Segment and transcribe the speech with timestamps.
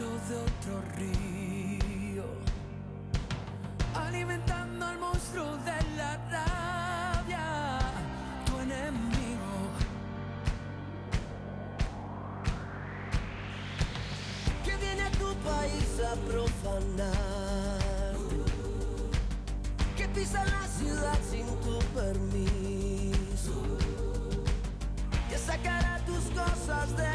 [0.00, 2.24] de otro río,
[3.94, 7.78] alimentando al monstruo de la rabia,
[8.46, 9.52] tu enemigo.
[14.64, 18.16] Que viene a tu país a profanar,
[19.98, 23.62] que pisa la ciudad sin tu permiso,
[25.28, 27.09] que sacará tus cosas de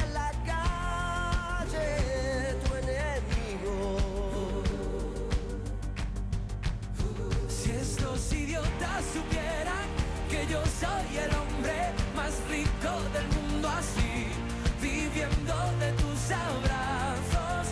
[10.80, 11.78] soy el hombre
[12.16, 14.28] más rico del mundo así,
[14.82, 17.66] viviendo de tus abrazos,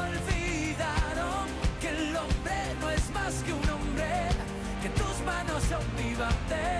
[0.00, 1.46] olvidaron
[1.80, 4.28] que el hombre no es más que un hombre,
[4.82, 6.79] que tus manos son mi bandera,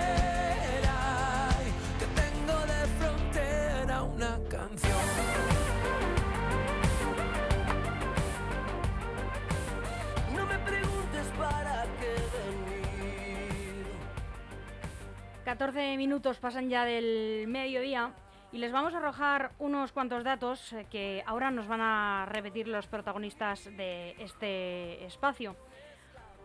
[15.51, 18.13] 14 minutos pasan ya del mediodía
[18.53, 22.69] y les vamos a arrojar unos cuantos datos eh, que ahora nos van a repetir
[22.69, 25.57] los protagonistas de este espacio.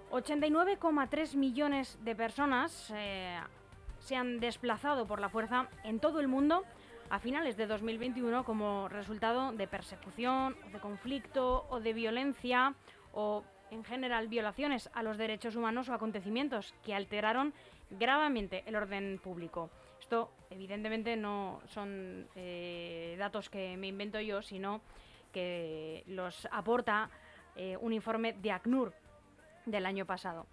[0.09, 3.38] 89,3 millones de personas eh,
[4.00, 6.64] se han desplazado por la fuerza en todo el mundo
[7.12, 12.73] a finales de 2021 como resultado de persecución, de conflicto o de violencia
[13.14, 17.53] o en general violaciones a los derechos humanos o acontecimientos que alteraron
[17.89, 19.69] gravemente el orden público.
[20.00, 24.81] Esto evidentemente no son eh, datos que me invento yo, sino
[25.31, 27.09] que los aporta
[27.56, 28.94] eh, un informe de ACNUR
[29.66, 30.45] del año pasado.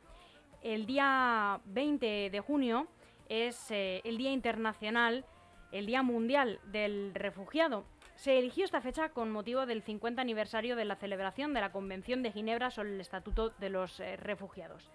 [0.62, 2.86] El día 20 de junio
[3.28, 5.24] es eh, el Día Internacional,
[5.70, 7.84] el Día Mundial del Refugiado.
[8.14, 12.22] Se eligió esta fecha con motivo del 50 aniversario de la celebración de la Convención
[12.22, 14.90] de Ginebra sobre el Estatuto de los Refugiados.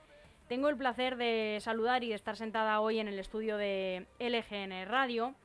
[0.47, 4.87] Tengo el placer de saludar y de estar sentada hoy en el estudio de LGN
[4.87, 5.35] Radio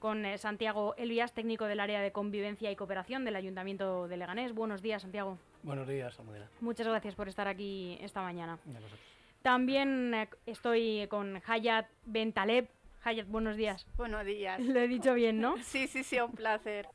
[0.00, 4.52] con eh, Santiago Elías, técnico del área de convivencia y cooperación del Ayuntamiento de Leganés.
[4.52, 5.38] Buenos días, Santiago.
[5.62, 6.48] Buenos días, Almudena.
[6.60, 8.58] Muchas gracias por estar aquí esta mañana.
[8.66, 9.00] Y a vosotros.
[9.42, 12.68] También eh, estoy con Hayat Bentaleb.
[13.04, 13.86] Hayat, buenos días.
[13.96, 14.60] Buenos días.
[14.60, 15.56] Lo he dicho bien, ¿no?
[15.62, 16.88] Sí, sí, sí, un placer.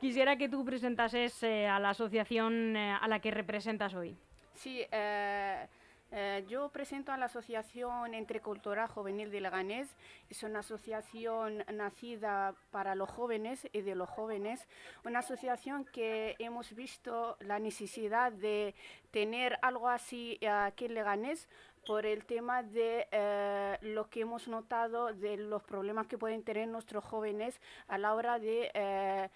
[0.00, 4.16] Quisiera que tú presentases eh, a la asociación eh, a la que representas hoy.
[4.54, 5.66] Sí, eh,
[6.12, 9.96] eh, yo presento a la Asociación Entrecultural Juvenil de Leganés.
[10.30, 14.68] Es una asociación nacida para los jóvenes y de los jóvenes.
[15.04, 18.74] Una asociación que hemos visto la necesidad de
[19.10, 21.48] tener algo así eh, aquí en Leganés
[21.86, 26.68] por el tema de eh, lo que hemos notado de los problemas que pueden tener
[26.68, 29.30] nuestros jóvenes a la hora de eh,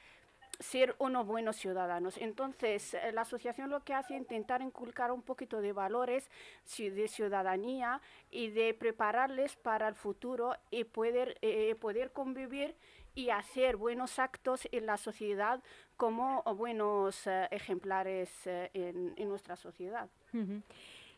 [0.58, 2.16] ser unos buenos ciudadanos.
[2.18, 6.30] Entonces, eh, la asociación lo que hace es intentar inculcar un poquito de valores
[6.78, 8.00] de ciudadanía
[8.30, 12.74] y de prepararles para el futuro y poder, eh, poder convivir
[13.16, 15.62] y hacer buenos actos en la sociedad
[15.96, 20.08] como buenos eh, ejemplares eh, en, en nuestra sociedad.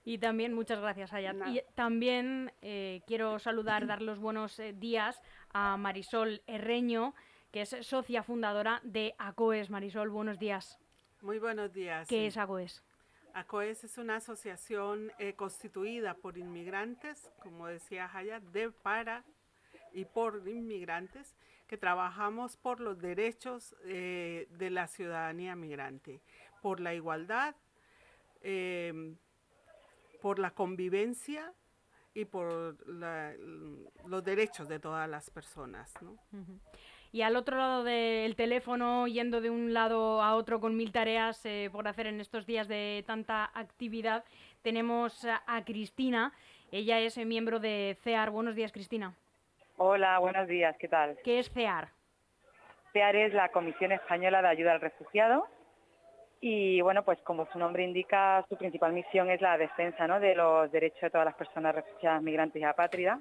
[0.05, 1.13] Y también, muchas gracias.
[1.13, 1.51] Nada.
[1.51, 5.21] Y también eh, quiero saludar, dar los buenos días
[5.53, 7.15] a Marisol Herreño,
[7.51, 9.71] que es socia fundadora de ACOES.
[9.71, 10.79] Marisol, buenos días.
[11.23, 12.07] Muy buenos días.
[12.09, 12.27] ¿Qué sí.
[12.27, 12.83] es ACOES?
[13.35, 19.25] ACOES es una asociación eh, constituida por inmigrantes, como decía Hayat, de para
[19.93, 21.37] y por inmigrantes,
[21.67, 26.21] que trabajamos por los derechos eh, de la ciudadanía migrante,
[26.63, 27.55] por la igualdad,
[28.43, 29.15] eh,
[30.21, 31.53] por la convivencia
[32.15, 33.35] y por la-
[34.07, 35.95] los derechos de todas las personas.
[36.03, 36.17] ¿no?
[37.11, 41.45] Y al otro lado del teléfono, yendo de un lado a otro con mil tareas
[41.47, 44.25] eh, por hacer en estos días de tanta actividad,
[44.63, 46.33] tenemos a Cristina.
[46.71, 48.31] Ella es miembro de CEAR.
[48.31, 49.15] Buenos días, Cristina.
[49.79, 51.17] Hola, buenos días, ¿qué tal?
[51.25, 51.89] ¿Qué es CEAR?
[52.93, 55.47] CEAR es la Comisión Española de Ayuda al Refugiado
[56.41, 60.21] y bueno, pues como su nombre indica, su principal misión es la defensa ¿no?
[60.21, 63.21] de los derechos de todas las personas refugiadas, migrantes y apátridas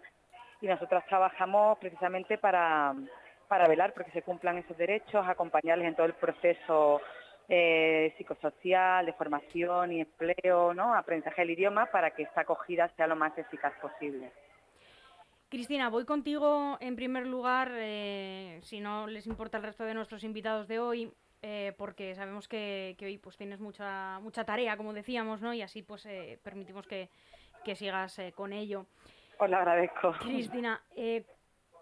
[0.62, 2.94] y nosotros trabajamos precisamente para,
[3.48, 7.02] para velar porque se cumplan esos derechos, acompañarles en todo el proceso
[7.50, 10.94] eh, psicosocial, de formación y empleo, ¿no?
[10.94, 14.32] aprendizaje del idioma para que esta acogida sea lo más eficaz posible.
[15.50, 20.26] Cristina, voy contigo en primer lugar, eh, si no les importa el resto de nuestros
[20.26, 24.92] invitados de hoy, eh, porque sabemos que, que hoy pues tienes mucha mucha tarea, como
[24.92, 25.54] decíamos, ¿no?
[25.54, 27.10] Y así pues eh, permitimos que,
[27.64, 28.88] que sigas eh, con ello.
[29.40, 30.14] Os lo agradezco.
[30.20, 30.82] Cristina,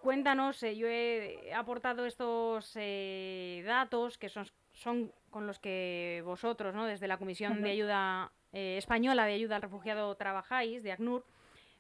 [0.05, 6.75] cuéntanos, eh, yo he aportado estos eh, datos que son, son con los que vosotros,
[6.75, 6.85] ¿no?
[6.85, 11.25] desde la Comisión de Ayuda Española de Ayuda al Refugiado trabajáis, de ACNUR,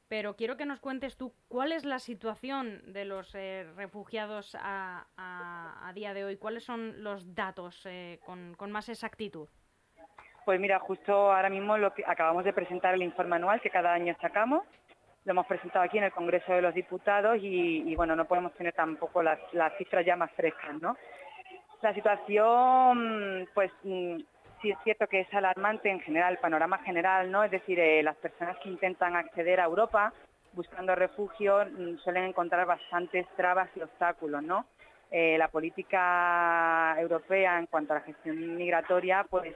[0.09, 3.31] pero quiero que nos cuentes tú cuál es la situación de los
[3.77, 7.87] refugiados a, día de hoy, cuáles son los datos
[8.25, 9.47] con, con, más exactitud.
[10.43, 13.93] Pues mira, justo ahora mismo lo que acabamos de presentar el informe anual que cada
[13.93, 14.63] año sacamos
[15.25, 18.73] lo hemos presentado aquí en el Congreso de los Diputados y, bueno, no podemos tener
[18.73, 19.39] tampoco las,
[19.77, 20.95] cifras ya más frescas, ¿no?
[21.81, 24.17] La situación, pues mm,
[24.61, 27.43] sí es cierto que es alarmante en general, el panorama general, ¿no?
[27.43, 30.13] Es decir, eh, las personas que intentan acceder a Europa
[30.53, 34.65] buscando refugio mm, suelen encontrar bastantes trabas y obstáculos, ¿no?
[35.11, 39.55] Eh, la política europea en cuanto a la gestión migratoria, pues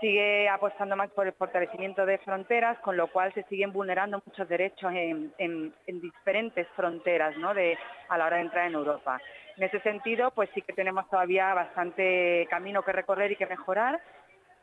[0.00, 4.48] sigue apostando más por el fortalecimiento de fronteras, con lo cual se siguen vulnerando muchos
[4.48, 7.50] derechos en, diferentes fronteras ¿no?
[7.50, 9.20] a la hora de entrar en Europa.
[9.56, 14.00] En ese sentido, pues sí que tenemos todavía bastante camino que recorrer y que mejorar.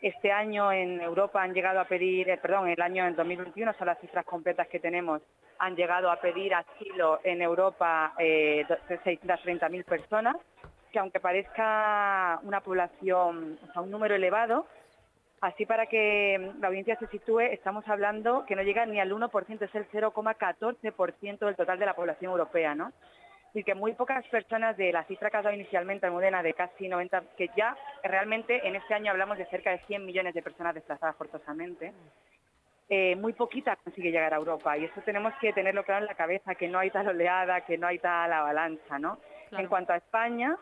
[0.01, 3.88] Este año en Europa han llegado a pedir, eh, perdón, el año en 2021 son
[3.88, 5.22] las cifras completas que tenemos,
[5.60, 10.36] han llegado a pedir asilo en Europa eh, 630.000 personas,
[10.92, 14.68] que aunque parezca una población, o sea, un número elevado,
[15.39, 19.62] Así para que la audiencia se sitúe, estamos hablando que no llega ni al 1%,
[19.62, 22.92] es el 0,14% del total de la población europea, ¿no?
[23.54, 26.88] Y que muy pocas personas de la cifra que ha dado inicialmente Almudena de casi
[26.88, 30.74] 90, que ya realmente en este año hablamos de cerca de 100 millones de personas
[30.74, 31.94] desplazadas forzosamente,
[32.90, 36.16] eh, muy poquita consigue llegar a Europa y eso tenemos que tenerlo claro en la
[36.16, 39.19] cabeza, que no hay tal oleada, que no hay tal avalancha, ¿no?
[39.51, 40.57] En cuanto a España,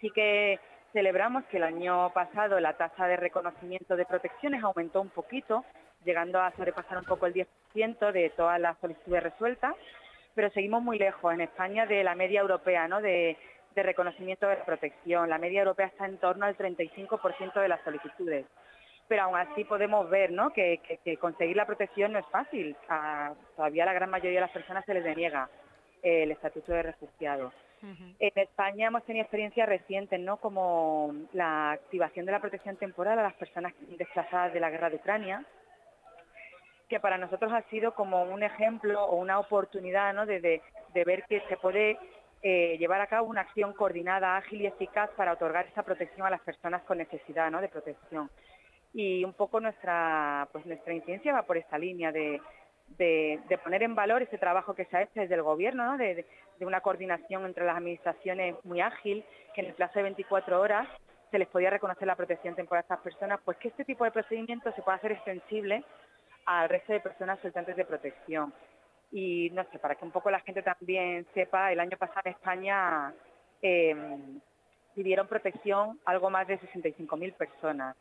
[0.00, 0.60] sí que
[0.92, 5.64] Celebramos que el año pasado la tasa de reconocimiento de protecciones aumentó un poquito,
[6.04, 9.74] llegando a sobrepasar un poco el 10% de todas las solicitudes resueltas,
[10.34, 13.00] pero seguimos muy lejos en España de la media europea ¿no?
[13.00, 13.36] de,
[13.76, 15.30] reconocimiento de protección.
[15.30, 18.46] La media europea está en torno al 35% de las solicitudes.
[19.06, 20.50] Pero aún así podemos ver ¿no?
[20.50, 20.80] que,
[21.20, 22.76] conseguir la protección no es fácil.
[23.54, 25.48] todavía la gran mayoría de las personas se les deniega
[26.02, 27.52] el estatuto de refugiado.
[27.82, 30.36] En España hemos tenido experiencias recientes, ¿no?
[30.36, 34.96] Como la activación de la protección temporal a las personas desplazadas de la guerra de
[34.96, 35.44] Ucrania,
[36.88, 40.26] que para nosotros ha sido como un ejemplo o una oportunidad, ¿no?
[40.26, 40.60] De,
[40.92, 41.98] ver que se puede
[42.42, 46.30] eh, llevar a cabo una acción coordinada, ágil y eficaz para otorgar esa protección a
[46.30, 47.60] las personas con necesidad, ¿no?
[47.60, 48.30] De protección.
[48.92, 52.40] Y un poco nuestra, pues nuestra incidencia va por esta línea de,
[52.98, 56.26] de, poner en valor ese trabajo que se ha hecho desde el Gobierno, de,
[56.60, 60.86] una coordinación entre las administraciones muy ágil, que en el plazo de 24 horas
[61.30, 64.10] se les podía reconocer la protección temporal a estas personas, pues que este tipo de
[64.10, 65.84] procedimiento se pueda hacer extensible
[66.44, 68.52] al resto de personas soltantes de protección.
[69.12, 72.32] Y no sé, para que un poco la gente también sepa, el año pasado en
[72.32, 73.14] España
[73.62, 73.96] eh,
[74.94, 77.96] pidieron protección algo más de 65.000 personas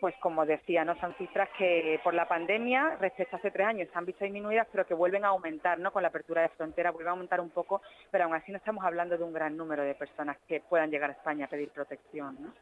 [0.00, 3.88] pues como decía, no son cifras que por la pandemia respecto a hace tres años
[3.90, 5.92] se han visto disminuidas, pero que vuelven a aumentar, ¿no?
[5.92, 8.84] Con la apertura de frontera vuelve a aumentar un poco, pero aún así no estamos
[8.84, 12.36] hablando de un gran número de personas que puedan llegar a España a pedir protección,
[12.40, 12.52] ¿no?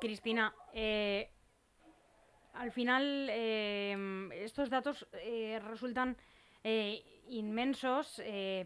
[0.00, 1.30] Cristina, eh,
[2.54, 6.16] al final eh, estos datos eh, resultan
[7.28, 8.22] inmensos,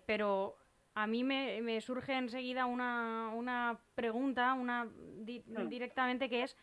[0.06, 0.56] pero
[0.94, 5.68] a mí me, surge enseguida una, una pregunta, una mm.
[5.68, 6.56] directamente que es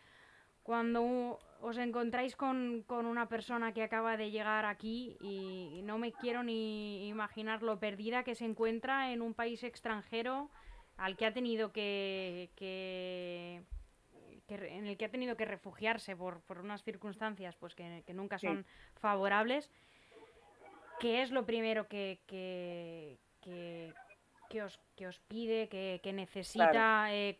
[0.66, 6.42] cuando os encontráis con, una persona que acaba de llegar aquí y no me quiero
[6.42, 10.50] ni imaginar lo perdida que se encuentra en un país extranjero
[10.96, 12.50] al que ha tenido que,
[14.48, 19.70] en el que ha tenido que refugiarse por, unas circunstancias pues que, nunca son favorables
[20.98, 27.14] ¿qué es lo primero que, que, que, os, que os pide, que, necesita?
[27.14, 27.38] Eh,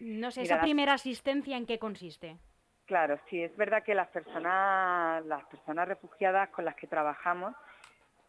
[0.00, 2.38] no sé, esa primera asistencia en qué consiste.
[2.86, 7.54] Claro, sí, es verdad que las personas, las personas refugiadas con las que trabajamos,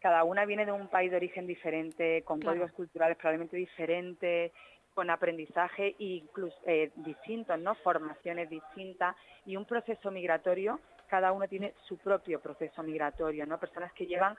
[0.00, 4.52] cada una viene de un país de origen diferente, con códigos culturales probablemente diferentes,
[4.94, 7.74] con aprendizaje incluso eh, distintos, ¿no?
[7.74, 13.60] Formaciones distintas y un proceso migratorio, cada uno tiene su propio proceso migratorio, ¿no?
[13.60, 14.36] Personas que llevan,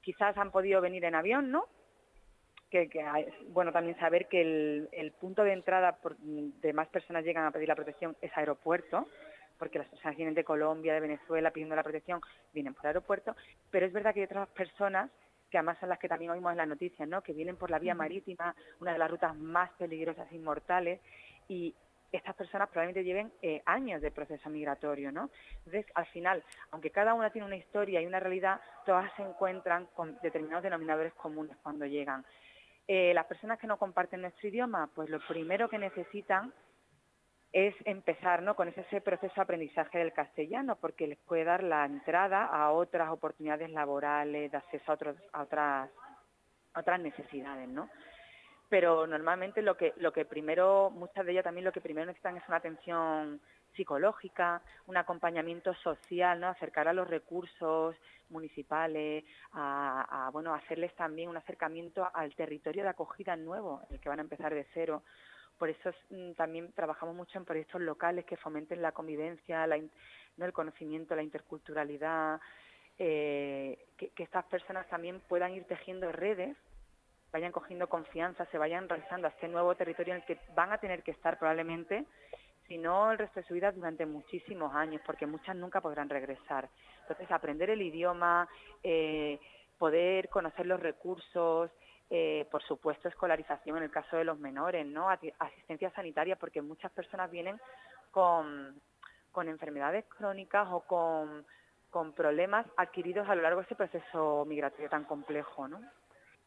[0.00, 1.66] quizás han podido venir en avión, ¿no?
[2.70, 2.88] Que,
[3.48, 7.74] bueno también saber que el, punto de entrada de más personas llegan a pedir la
[7.74, 9.08] protección es aeropuerto,
[9.58, 12.20] porque las personas vienen de Colombia, de Venezuela pidiendo la protección,
[12.54, 13.36] vienen por aeropuerto,
[13.70, 15.10] pero es verdad que hay otras personas
[15.50, 17.22] que además son las que también oímos en las noticias, ¿no?
[17.22, 21.00] que vienen por la vía marítima, una de las rutas más peligrosas e inmortales,
[21.48, 21.74] y
[22.12, 25.30] estas personas probablemente lleven eh, años de proceso migratorio, ¿no?
[25.58, 29.86] Entonces, al final, aunque cada una tiene una historia y una realidad, todas se encuentran
[29.94, 32.24] con determinados denominadores comunes cuando llegan.
[32.92, 36.52] Eh, las personas que no comparten nuestro idioma, pues lo primero que necesitan
[37.52, 38.56] es empezar ¿no?
[38.56, 43.12] con ese proceso de aprendizaje del castellano, porque les puede dar la entrada a otras
[43.12, 44.94] oportunidades laborales, de acceso a,
[45.40, 45.88] otras,
[46.74, 47.88] otras necesidades, ¿no?
[48.68, 52.38] Pero normalmente lo que, lo que primero, muchas de ellas también lo que primero necesitan
[52.38, 53.40] es una atención
[53.76, 56.48] psicológica, un acompañamiento social, ¿no?
[56.48, 57.96] acercar a los recursos
[58.28, 64.08] municipales, a, a, bueno, hacerles también un acercamiento al territorio de acogida nuevo, el que
[64.08, 65.02] van a empezar de cero,
[65.60, 69.66] por eso mm, también trabajamos mucho en proyectos locales que fomenten la convivencia,
[70.38, 70.46] ¿no?
[70.46, 72.40] el conocimiento, la interculturalidad,
[72.98, 76.56] eh, que, estas personas también puedan ir tejiendo redes,
[77.30, 80.78] vayan cogiendo confianza, se vayan realizando a este nuevo territorio en el que van a
[80.78, 82.06] tener que estar probablemente,
[82.70, 86.68] si no el resto de su vida, durante muchísimos años, porque muchas nunca podrán regresar.
[87.00, 88.48] Entonces, aprender el idioma,
[88.84, 89.40] eh,
[89.76, 91.68] poder conocer los recursos,
[92.10, 95.10] eh, por supuesto, escolarización en el caso de los menores, ¿no?
[95.10, 97.60] Asistencia sanitaria, porque muchas personas vienen
[98.12, 98.80] con,
[99.34, 101.44] enfermedades crónicas o con,
[102.14, 105.80] problemas adquiridos a lo largo de ese proceso migratorio tan complejo, ¿no?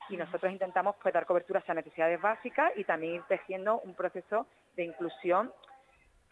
[0.08, 3.94] Y nosotros intentamos pues, dar cobertura a esas necesidades básicas y también ir tejiendo un
[3.94, 5.52] proceso de inclusión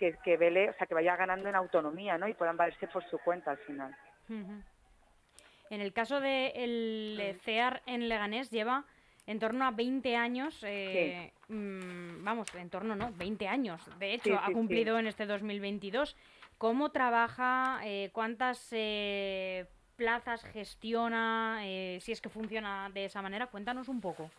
[0.01, 2.27] que, que vele, o sea, que vaya ganando en autonomía, ¿no?
[2.27, 3.95] Y puedan valerse por su cuenta al final.
[5.69, 8.85] En el caso del de CEAR en Leganés lleva
[9.27, 13.11] en torno a 20 años, eh, mm, vamos, en torno, ¿no?
[13.13, 16.17] 20 años, de hecho, ha cumplido en este 2022.
[16.57, 17.81] ¿Cómo trabaja?
[17.83, 21.59] Eh, ¿Cuántas eh, plazas gestiona?
[21.99, 24.31] si es que funciona de esa manera, cuéntanos un poco.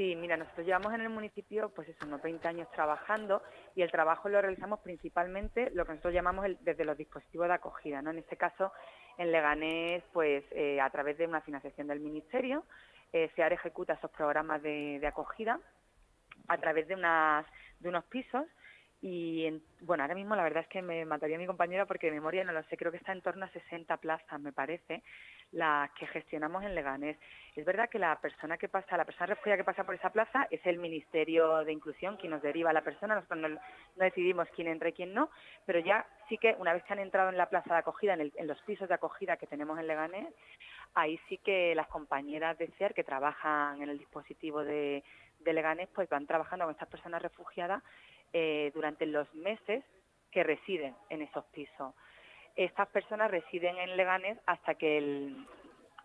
[0.00, 3.42] Sí, mira, nosotros llevamos en el municipio pues unos 20 años trabajando
[3.74, 8.00] y el trabajo lo realizamos principalmente lo que nosotros llamamos desde los dispositivos de acogida,
[8.00, 8.10] ¿no?
[8.10, 8.72] En este caso,
[9.18, 10.42] en Leganés, pues
[10.80, 12.64] a través de una financiación del Ministerio,
[13.12, 15.60] eh, SEAR ejecuta esos programas de, acogida
[16.48, 17.44] a través de, unas,
[17.80, 18.46] de unos pisos
[19.02, 19.50] y
[19.82, 22.52] bueno, ahora mismo la verdad es que me mataría mi compañera porque de memoria no
[22.52, 25.02] lo sé, creo que está en torno a 60 plazas, me parece,
[25.52, 27.16] las que gestionamos en Leganés.
[27.56, 30.46] Es verdad que la persona que pasa, la persona refugiada que pasa por esa plaza
[30.50, 33.60] es el Ministerio de Inclusión quien nos deriva a la persona, nosotros no,
[33.96, 35.30] decidimos quién entra y quién no,
[35.66, 38.46] pero ya sí que una vez que han entrado en la plaza de acogida, en,
[38.46, 40.32] los pisos de acogida que tenemos en Leganés,
[40.94, 45.02] ahí sí que las compañeras de CER que trabajan en el dispositivo de,
[45.40, 47.82] de Leganés, pues van trabajando con estas personas refugiadas
[48.32, 49.84] eh, durante los meses
[50.30, 51.94] que residen en esos pisos.
[52.56, 55.46] Estas personas residen en Leganés hasta que el,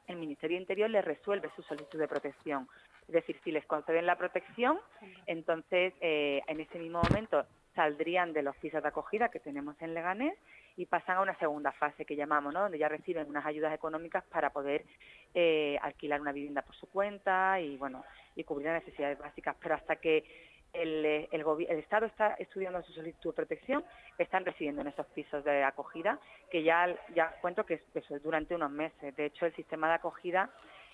[0.07, 2.67] Ministerio de Interior les resuelve su solicitud de protección.
[3.07, 4.79] Es decir, si les conceden la protección,
[5.25, 9.93] entonces eh, en ese mismo momento saldrían de los pisos de acogida que tenemos en
[9.93, 10.37] Leganés
[10.77, 12.61] y pasan a una segunda fase que llamamos, ¿no?
[12.61, 14.85] donde ya reciben unas ayudas económicas para poder
[15.33, 18.03] eh, alquilar una vivienda por su cuenta y bueno
[18.35, 19.55] y cubrir las necesidades básicas.
[19.61, 20.23] Pero hasta que
[20.75, 23.83] el, el, Estado está estudiando su solicitud de protección,
[24.17, 28.55] están residiendo en esos pisos de acogida, que ya, ya cuento que eso es durante
[28.55, 29.15] unos meses.
[29.15, 30.49] De hecho, el sistema de acogida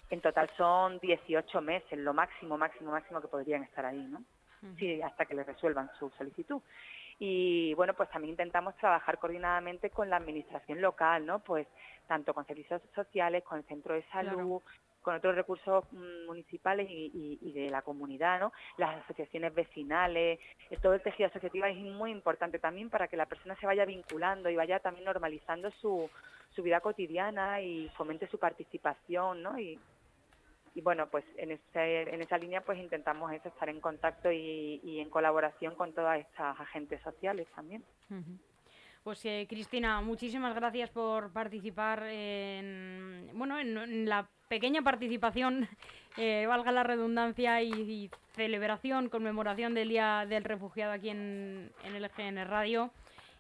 [0.10, 4.24] en total son 18 meses, lo máximo, máximo, máximo que podrían estar ahí, ¿no?
[4.78, 6.62] Sí, hasta que les resuelvan su solicitud.
[7.18, 11.40] Y bueno, pues también intentamos trabajar coordinadamente con la administración local, ¿no?
[11.40, 11.68] Pues
[12.08, 14.62] tanto con servicios sociales, con el centro de salud,
[15.02, 18.54] con otros recursos mm, municipales y, de la comunidad, ¿no?
[18.78, 20.40] Las asociaciones vecinales,
[20.70, 23.86] eh, todo el tejido asociativo es muy importante también para que la persona se vaya
[23.86, 26.10] vinculando y vaya también normalizando su,
[26.56, 29.60] su vida cotidiana y fomente su participación, ¿no?
[29.60, 29.80] Y,
[30.74, 35.10] y bueno, pues en, en esa línea pues intentamos eso, estar en contacto y, en
[35.10, 37.84] colaboración con todas estas agentes sociales también.
[39.04, 45.70] Pues eh, Cristina, muchísimas gracias por participar en, bueno, en, la pequeña participación,
[46.18, 52.04] eh, valga la redundancia, y, celebración, conmemoración del Día del Refugiado aquí en, en el
[52.04, 52.92] EGN Radio.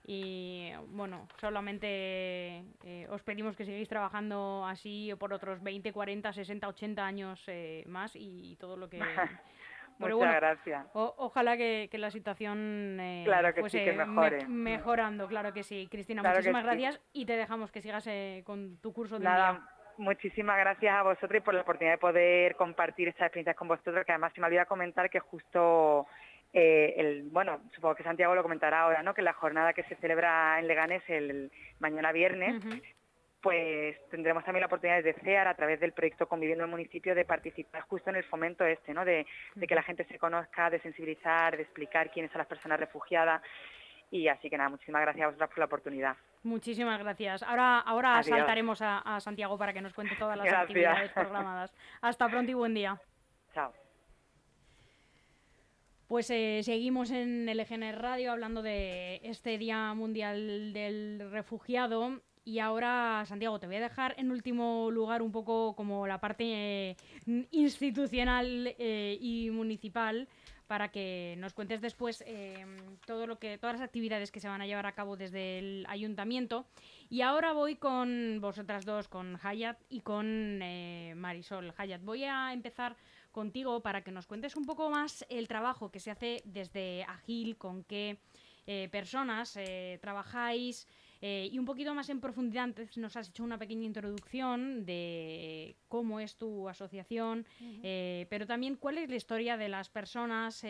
[0.07, 6.67] Y bueno, solamente eh, os pedimos que sigáis trabajando así por otros 20, 40, 60,
[6.67, 8.99] 80 años eh, más y, todo lo que...
[9.99, 10.87] Muchas gracias.
[10.93, 14.47] ojalá que, la situación eh, claro que sí, que mejore.
[14.47, 15.87] mejorando, claro que sí.
[15.91, 18.09] Cristina, muchísimas gracias y te dejamos que sigas
[18.43, 19.61] con tu curso de Nada,
[19.98, 24.05] muchísimas gracias a vosotros y por la oportunidad de poder compartir estas experiencias con vosotros,
[24.05, 26.07] que además se me olvidó comentar que justo
[26.53, 29.13] eh, el, bueno, supongo que Santiago lo comentará ahora, ¿no?
[29.13, 32.62] Que la jornada que se celebra en Leganés el mañana viernes,
[33.41, 37.15] pues tendremos también la oportunidad de CEAR a través del proyecto Conviviendo en el Municipio
[37.15, 39.05] de participar justo en el fomento este, ¿no?
[39.05, 39.25] De,
[39.67, 43.41] que la gente se conozca, de sensibilizar, de explicar quiénes son las personas refugiadas
[44.11, 46.17] Y así que nada, muchísimas gracias a vosotras por la oportunidad.
[46.43, 47.43] Muchísimas gracias.
[47.43, 51.73] Ahora, ahora saltaremos a, Santiago para que nos cuente todas las actividades programadas.
[52.01, 52.99] Hasta pronto y buen día.
[53.53, 53.71] Chao.
[56.07, 62.19] Pues eh, seguimos en el EGN Radio hablando de este Día Mundial del Refugiado.
[62.43, 66.43] Y ahora, Santiago, te voy a dejar en último lugar un poco como la parte
[66.43, 66.95] eh,
[67.51, 70.27] institucional eh, y municipal
[70.71, 72.23] para que nos cuentes después
[73.05, 75.85] todo lo que todas las actividades que se van a llevar a cabo desde el
[75.89, 76.65] ayuntamiento.
[77.09, 80.59] Y ahora voy con vosotras dos con Hayat y con
[81.19, 81.73] Marisol.
[81.75, 82.95] Hayat voy a empezar
[83.33, 87.57] contigo para que nos cuentes un poco más el trabajo que se hace desde Agil,
[87.57, 88.21] con qué
[88.65, 90.87] eh, personas eh, trabajáis
[91.21, 92.63] eh, y un poquito más en profundidad.
[92.63, 97.45] Antes nos has hecho una pequeña introducción de cómo es tu asociación,
[98.29, 100.63] pero también cuál es la historia de las personas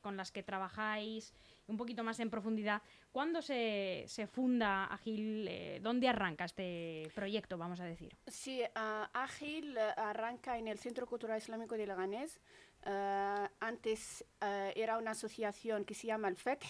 [0.00, 1.32] con las que trabajáis
[1.66, 2.82] un poquito más en profundidad.
[3.10, 5.46] ¿Cuándo se, se funda Agil?
[5.48, 8.16] Eh, ¿Dónde arranca este proyecto, vamos a decir?
[8.26, 12.40] Sí, uh, Agil eh, arranca en el Centro Cultural Islámico de Leganés.
[12.84, 16.64] Uh, antes uh, era una asociación que se llama el FET.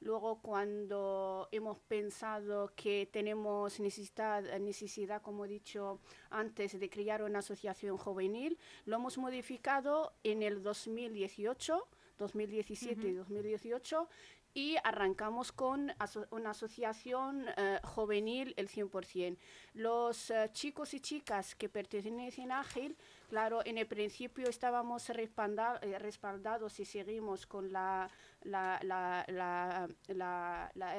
[0.00, 7.40] Luego, cuando hemos pensado que tenemos necesidad, necesidad, como he dicho antes, de crear una
[7.40, 11.86] asociación juvenil, lo hemos modificado en el 2018
[12.20, 14.08] 2017 y 2018
[14.52, 15.92] y arrancamos con
[16.30, 19.36] una asociación eh, juvenil el 100%.
[19.74, 22.96] Los eh, chicos y chicas que pertenecen a Ágil,
[23.28, 28.10] claro, en el principio estábamos eh, respaldados y seguimos con la,
[28.42, 29.82] el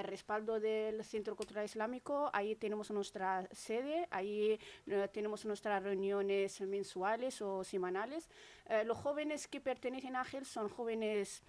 [0.03, 2.29] respaldo del Centro Cultural Islámico.
[2.33, 4.59] Ahí tenemos nuestra sede, ahí
[5.11, 8.29] tenemos nuestras reuniones mensuales o semanales.
[8.85, 11.43] los jóvenes que pertenecen a Ágil son jóvenes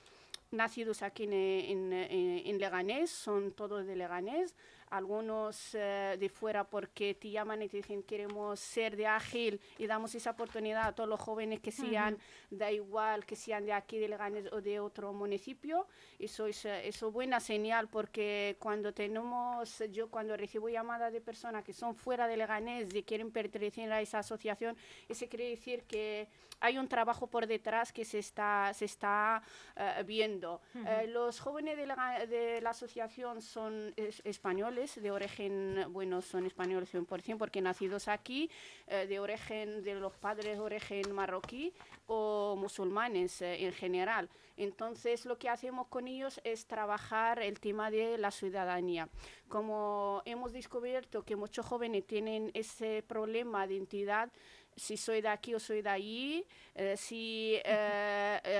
[0.52, 4.54] nacidos aquí en, en, Leganés, son todos de Leganés,
[4.92, 9.86] algunos eh, de fuera porque te llaman y te dicen queremos ser de Ágil y
[9.86, 12.18] damos esa oportunidad a todos los jóvenes que sean,
[12.50, 15.86] da igual que sean de aquí de Leganés o de otro municipio.
[16.18, 21.72] Eso es eso buena señal porque cuando tenemos, yo cuando recibo llamadas de personas que
[21.72, 24.76] son fuera de Leganés y quieren pertenecer a esa asociación,
[25.08, 26.28] eso quiere decir que
[26.60, 29.42] hay un trabajo por detrás que se está, se está
[29.74, 30.60] eh, viendo.
[30.74, 36.92] Eh, los jóvenes de la, de la asociación son españoles de origen, bueno, son españoles
[36.92, 38.50] 100% porque nacidos aquí,
[38.88, 41.72] eh, de origen de los padres de origen marroquí
[42.06, 44.28] o musulmanes eh, en general.
[44.56, 49.08] Entonces, lo que hacemos con ellos es trabajar el tema de la ciudadanía.
[49.48, 54.30] Como hemos descubierto que muchos jóvenes tienen ese problema de identidad,
[54.76, 57.58] si soy de aquí o soy de allí, eh, si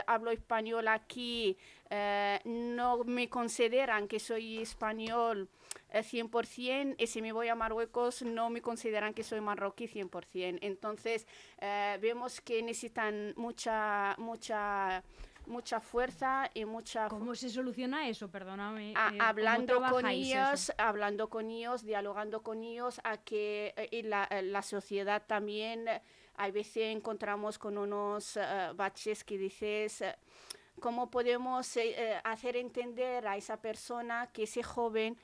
[0.06, 1.56] hablo español aquí,
[2.44, 5.48] no me consideran que soy español
[5.92, 10.58] 100% y si me voy a Marruecos no me consideran que soy marroquí 100%.
[10.62, 11.26] Entonces
[11.60, 15.02] eh, vemos que necesitan mucha, mucha
[15.52, 17.08] mucha fuerza y mucha...
[17.08, 18.28] ¿Cómo se soluciona eso?
[18.30, 18.92] Perdóname.
[18.92, 24.62] Eh, hablando con ellos, hablando con ellos, dialogando con ellos, a que eh, la, la,
[24.62, 25.86] sociedad también,
[26.36, 28.38] a veces encontramos con unos
[28.74, 30.02] baches que dices,
[30.80, 31.78] ¿cómo podemos
[32.24, 35.16] hacer entender a esa persona que ese joven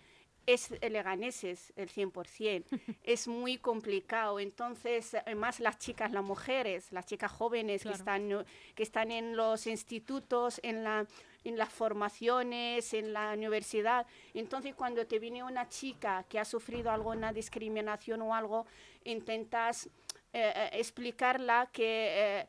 [0.49, 2.65] es leganeses el 100%.
[3.05, 4.41] es muy complicado.
[4.41, 9.67] Entonces, además las chicas, las mujeres, las chicas jóvenes que, están, que están en los
[9.67, 11.07] institutos, en, la,
[11.45, 14.07] en las formaciones, en la universidad.
[14.33, 18.67] Entonces, cuando te viene una chica que ha sufrido alguna discriminación o algo,
[19.05, 19.87] intentas
[20.33, 22.41] eh, eh, explicarla que...
[22.41, 22.47] Eh,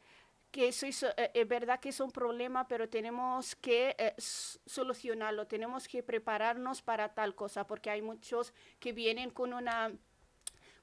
[0.51, 5.87] que eso es, eh, verdad que es un problema, pero tenemos que eh, solucionarlo, tenemos
[5.87, 9.91] que prepararnos para tal cosa, porque hay muchos que vienen con una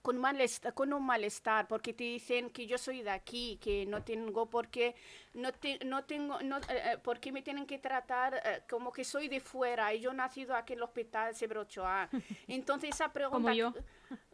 [0.02, 4.04] con, malestar, con un malestar, porque te dicen que yo soy de aquí, que no
[4.04, 4.94] tengo por qué,
[5.34, 5.50] no,
[5.84, 10.00] no tengo, no, eh, porque me tienen que tratar como que soy de fuera y
[10.00, 12.08] yo nacido aquí en el hospital Sebrochoa.
[12.46, 13.52] Entonces esa pregunta...
[13.52, 13.74] yo.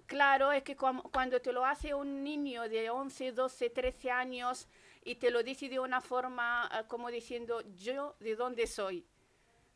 [0.07, 4.69] Claro, es que cuando te lo hace un niño de 11, 12, 13 años,
[5.05, 9.05] y te lo dice de una forma ah, como diciendo yo de dónde soy.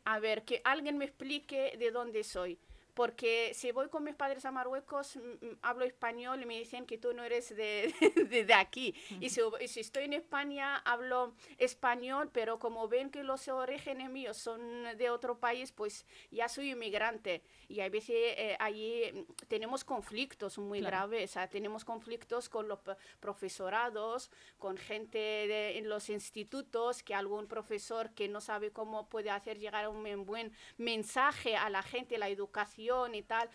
[0.05, 2.59] A ver, que alguien me explique de dónde soy.
[2.97, 5.19] Porque si voy con mis padres a Marruecos,
[5.61, 7.93] hablo español y me dicen que tú no eres de,
[8.47, 8.95] de, aquí.
[9.21, 14.37] y, si, si, estoy en España, hablo español, pero como ven que los orígenes míos
[14.37, 17.43] son de otro país, pues ya soy inmigrante.
[17.67, 22.79] Y a veces eh, allí tenemos conflictos muy graves, tenemos conflictos con los
[23.19, 29.29] profesorados, con gente de, en los institutos, que algún profesor que no sabe cómo puede
[29.29, 33.49] hacer llegar un buen mensaje a la gente, la educación y tal,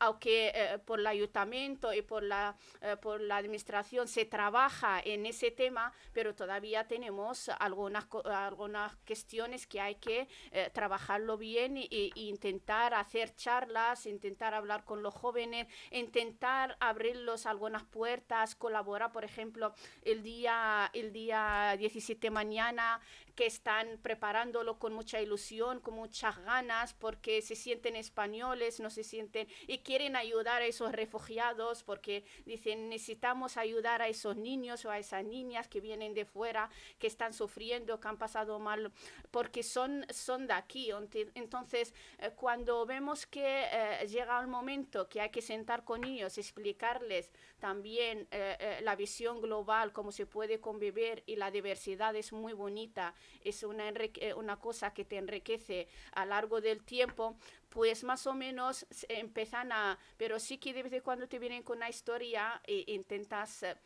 [0.00, 5.24] aunque eh, por el ayuntamiento y por la, eh, por la administración se trabaja en
[5.26, 12.10] ese tema, pero todavía tenemos algunas, algunas cuestiones que hay que eh, trabajarlo bien e,
[12.14, 19.74] intentar hacer charlas, intentar hablar con los jóvenes, intentar abrirlos algunas puertas, colaborar, por ejemplo,
[20.02, 23.00] el día, el día 17 mañana
[23.34, 29.04] que están preparándolo con mucha ilusión, con muchas ganas, porque se sienten españoles, no se
[29.04, 34.90] sienten y quieren ayudar a esos refugiados, porque dicen necesitamos ayudar a esos niños o
[34.90, 38.92] a esas niñas que vienen de fuera, que están sufriendo, que han pasado mal,
[39.30, 40.90] porque son, son de aquí.
[41.34, 46.38] Entonces, eh, cuando vemos que eh, llega el momento que hay que sentar con ellos,
[46.38, 52.52] explicarles también eh, la visión global, cómo se puede convivir y la diversidad es muy
[52.52, 57.36] bonita es una, eh, una cosa que te enriquece a lo largo del tiempo,
[57.68, 61.62] pues más o menos empiezan a, pero sí que de vez en cuando te vienen
[61.62, 63.62] con una historia intentas...
[63.62, 63.76] Eh,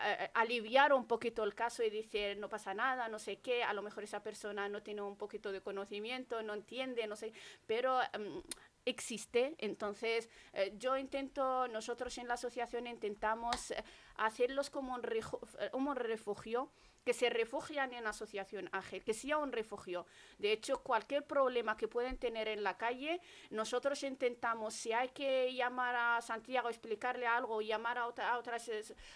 [0.00, 3.72] eh, aliviar un poquito el caso y decir no pasa nada, no sé qué, a
[3.72, 7.32] lo mejor esa persona no tiene un poquito de conocimiento, no entiende, no sé,
[7.66, 8.40] pero em,
[8.84, 9.56] existe.
[9.58, 10.30] Entonces,
[10.74, 13.74] yo intento, nosotros en la asociación intentamos
[14.14, 16.70] hacerlos como un refugio
[17.08, 20.04] que se refugian en Asociación Ágil, que sea un refugio.
[20.36, 25.54] De hecho, cualquier problema que pueden tener en la calle, nosotros intentamos, si hay que
[25.54, 28.70] llamar a Santiago, explicarle algo, llamar a otra, a otras,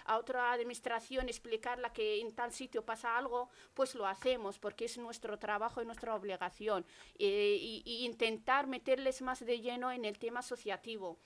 [0.06, 4.96] a otra administración, explicarle que en tal sitio pasa algo, pues lo hacemos, porque es
[4.96, 6.86] nuestro trabajo y nuestra obligación.
[7.18, 11.18] e intentar meterles más de lleno en el tema asociativo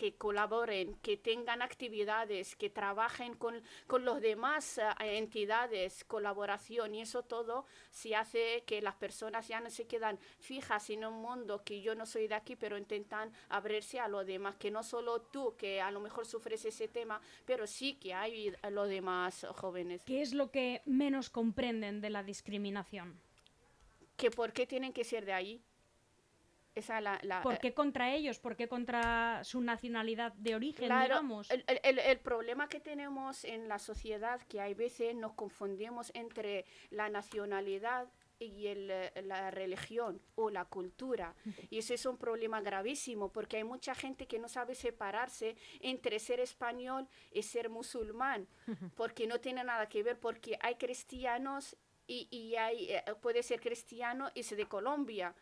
[0.00, 7.02] que colaboren, que tengan actividades, que trabajen con, con los demás eh, entidades, colaboración y
[7.02, 11.62] eso todo se hace que las personas ya no se quedan fijas en un mundo
[11.62, 15.20] que yo no soy de aquí, pero intentan abrirse a lo demás, que no solo
[15.20, 20.02] tú, que a lo mejor sufres ese tema, pero sí que hay los demás jóvenes.
[20.06, 23.20] ¿Qué es lo que menos comprenden de la discriminación?
[24.16, 25.62] Que por qué tienen que ser de ahí
[27.42, 28.38] ¿Por qué contra ellos?
[28.38, 31.50] ¿Por qué contra su nacionalidad de origen, digamos?
[31.50, 36.64] El, el, el, problema que tenemos en la sociedad, que hay veces nos confundimos entre
[36.90, 38.08] la nacionalidad
[38.40, 38.88] y el,
[39.28, 41.34] la religión o la cultura.
[41.70, 46.18] Y ese es un problema gravísimo porque hay mucha gente que no sabe separarse entre
[46.18, 48.48] ser español y ser musulmán,
[48.96, 53.60] porque no tiene nada que ver, porque hay cristianos y, y hay, eh, puede ser
[53.60, 55.34] cristiano y es de Colombia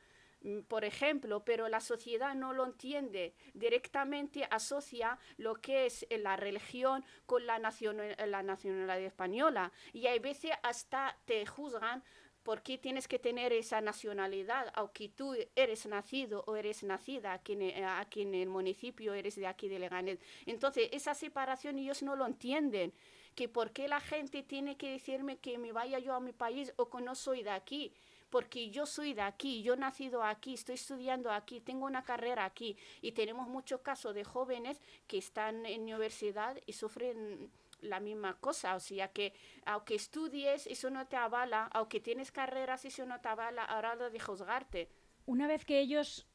[0.69, 3.35] por ejemplo, pero la sociedad no lo entiende.
[3.55, 9.73] Directamente asocia lo que es la religión con la, la nacionalidad española.
[9.93, 12.03] Y hay veces hasta te juzgan
[12.43, 17.53] por qué tienes que tener esa nacionalidad, aunque tú eres nacido o eres nacida aquí
[17.53, 20.19] en, eh, en el municipio, eres de aquí de Leganés.
[20.47, 22.95] Entonces, esa separación ellos no lo entienden
[23.35, 26.73] que por qué la gente tiene que decirme que me vaya yo a mi país
[26.77, 27.93] o que no soy de aquí
[28.31, 32.45] porque yo soy de aquí, yo he nacido aquí, estoy estudiando aquí, tengo una carrera
[32.45, 38.39] aquí y tenemos muchos casos de jóvenes que están en universidad y sufren la misma
[38.41, 39.33] cosa, o sea que
[39.65, 44.11] aunque estudies, eso no te avala, aunque tienes carreras, eso no te avala ahora lo
[44.11, 44.89] de juzgarte.
[45.27, 46.27] Una vez que ellos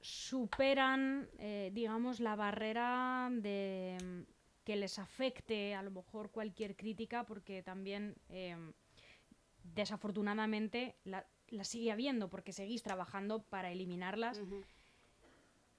[0.00, 4.26] superan, eh, digamos, la barrera de
[4.64, 8.56] que les afecte a lo mejor cualquier crítica, porque también eh,
[9.62, 11.26] desafortunadamente la,
[11.62, 14.40] sigue habiendo porque seguís trabajando para eliminarlas.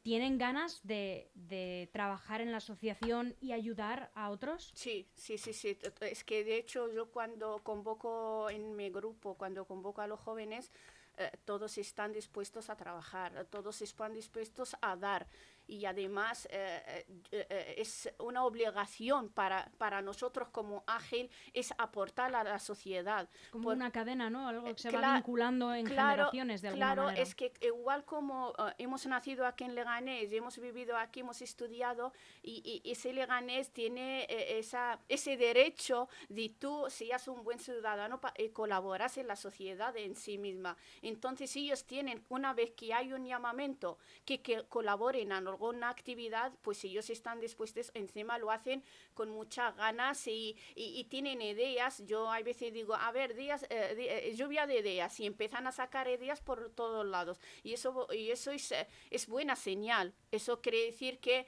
[0.03, 4.73] ¿Tienen ganas de, trabajar en la asociación y ayudar a otros?
[4.75, 5.77] Sí, sí, sí, sí.
[6.01, 10.71] Es que de hecho yo cuando convoco en mi grupo, cuando convoco a los jóvenes,
[11.17, 15.27] eh, todos están dispuestos a trabajar, todos están dispuestos a dar.
[15.73, 22.33] Y además eh, eh, eh, es una obligación para, para nosotros como ágil es aportar
[22.36, 23.27] a la sociedad.
[23.51, 24.47] Como una cadena, ¿no?
[24.47, 27.23] Algo que se va vinculando en generaciones de alguna claro, manera.
[27.23, 32.81] es que igual como hemos nacido aquí en Leganés, hemos vivido aquí, hemos estudiado y,
[32.86, 38.19] ese Leganés tiene esa, ese derecho de tú, si eres un buen ciudadano,
[38.53, 40.77] colaboras en la sociedad en sí misma.
[41.01, 46.52] Entonces ellos tienen, una vez que hay un llamamiento, que, que colaboren en alguna actividad,
[46.62, 52.04] pues ellos están dispuestos, encima lo hacen con muchas ganas y, y, tienen ideas.
[52.06, 55.71] Yo a veces digo, a ver, días, eh, eh, lluvia de ideas y empiezan a
[55.71, 57.39] sacar ideas por todos lados.
[57.63, 60.13] Y eso, y eso es, eh, es buena señal.
[60.32, 61.47] Eso quiere decir que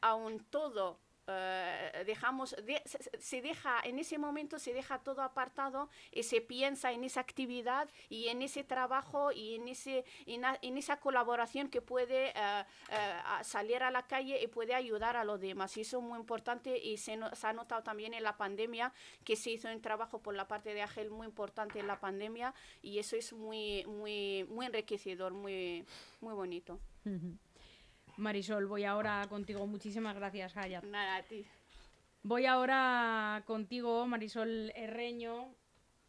[0.00, 2.54] aún todo eh, dejamos,
[3.18, 7.88] se, deja, en ese momento se deja todo apartado y se piensa en esa actividad
[8.08, 13.82] y en ese trabajo y en, ese, en, esa colaboración que puede eh, eh, salir
[13.82, 15.76] a la calle y puede ayudar a los demás.
[15.76, 18.92] Y eso es muy importante y se, ha notado también en la pandemia
[19.24, 22.54] que se hizo un trabajo por la parte de AGEL muy importante en la pandemia
[22.82, 25.84] y eso es muy, muy, muy enriquecedor, muy,
[26.20, 26.78] muy bonito.
[28.16, 29.66] Marisol, voy ahora contigo.
[29.66, 30.84] Muchísimas gracias, Hayat.
[30.84, 31.46] Nada, a ti.
[32.22, 35.54] Voy ahora contigo, Marisol Herreño,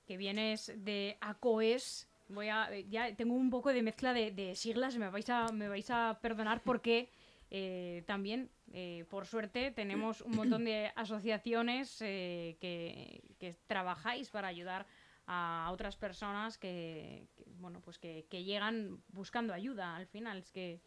[0.08, 2.08] que vienes de ACOES.
[2.30, 5.89] Voy a, ya tengo un poco de mezcla de, siglas, me vais a, me vais
[5.91, 7.10] a perdonar porque
[7.52, 14.88] eh, también, eh, por suerte, tenemos un montón de asociaciones eh, que, trabajáis para ayudar
[15.28, 17.28] a otras personas que,
[17.60, 20.39] bueno, pues que, que, llegan buscando ayuda al final.
[20.39, 20.82] Es que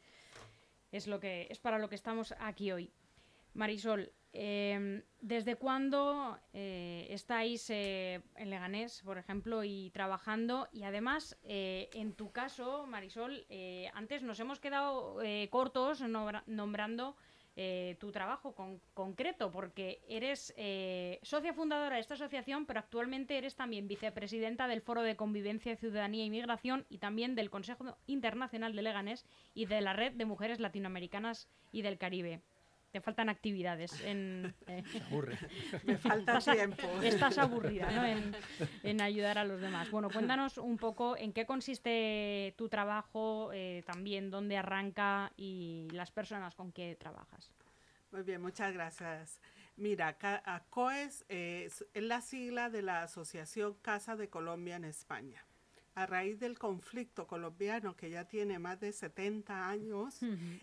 [0.92, 2.92] es, lo que, es para lo que estamos aquí hoy.
[3.54, 10.68] Marisol, em, ¿desde cuándo eh, estáis eh, en Leganés, por ejemplo, y trabajando?
[10.72, 13.46] Y además, eh, en tu caso, Marisol,
[13.94, 15.18] antes nos hemos quedado
[15.50, 16.00] cortos
[16.46, 17.16] nombrando
[17.62, 23.36] eh, tu trabajo con, concreto, porque eres eh, socia fundadora de esta asociación, pero actualmente
[23.36, 28.74] eres también vicepresidenta del Foro de Convivencia, Ciudadanía e Migración y también del Consejo Internacional
[28.74, 32.40] de Leganés y de la Red de Mujeres Latinoamericanas y del Caribe
[32.90, 34.00] te faltan actividades.
[34.02, 35.38] En, eh, aburre.
[35.84, 36.88] Me falta tiempo.
[37.02, 38.04] Estás aburrida ¿no?
[38.04, 38.36] en,
[38.82, 39.90] en, ayudar a los demás.
[39.90, 46.10] Bueno, cuéntanos un poco en qué consiste tu trabajo, eh, también dónde arranca y las
[46.10, 47.50] personas con que trabajas.
[48.10, 49.40] Muy bien, muchas gracias.
[49.76, 50.18] Mira,
[50.68, 55.44] COES es la sigla de la Asociación Casa de Colombia en España
[56.00, 60.18] a raíz del conflicto colombiano que ya tiene más de 70 años,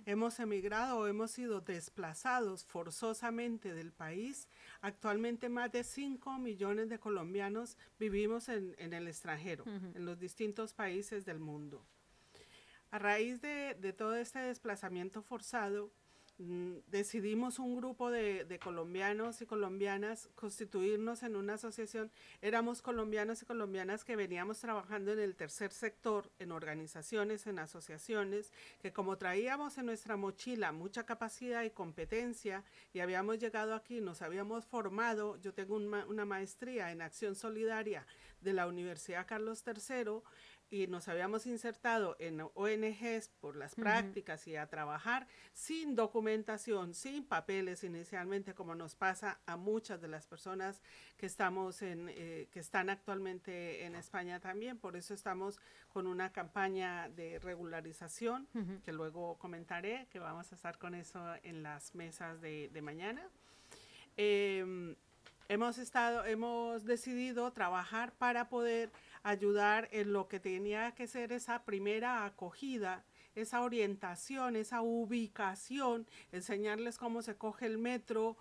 [0.08, 4.48] hemos emigrado o hemos sido desplazados forzosamente del país.
[4.82, 11.24] Actualmente más de 5 millones de colombianos vivimos en, el extranjero, en los distintos países
[11.24, 11.86] del mundo.
[12.90, 15.92] A raíz de, de todo este desplazamiento forzado,
[16.38, 22.12] decidimos un grupo de, colombianos y colombianas constituirnos en una asociación.
[22.42, 28.52] Éramos colombianos y colombianas que veníamos trabajando en el tercer sector, en organizaciones, en asociaciones,
[28.82, 34.22] que como traíamos en nuestra mochila mucha capacidad y competencia y habíamos llegado aquí, nos
[34.22, 38.06] habíamos formado, yo tengo una maestría en acción solidaria
[38.42, 40.22] de la Universidad Carlos III,
[40.70, 47.24] y nos habíamos insertado en ONGs por las prácticas y a trabajar sin documentación, sin
[47.24, 50.82] papeles inicialmente, como nos pasa a muchas de las personas
[51.16, 54.78] que estamos en, eh, que están actualmente en España también.
[54.78, 58.48] Por eso estamos con una campaña de regularización
[58.84, 63.28] que luego comentaré, que vamos a estar con eso en las mesas de, mañana.
[64.18, 64.96] Em,
[65.50, 68.92] hemos estado, hemos decidido trabajar para poder
[69.24, 76.98] ayudar en lo que tenía que ser esa primera acogida, esa orientación, esa ubicación, enseñarles
[76.98, 78.38] cómo se coge el metro,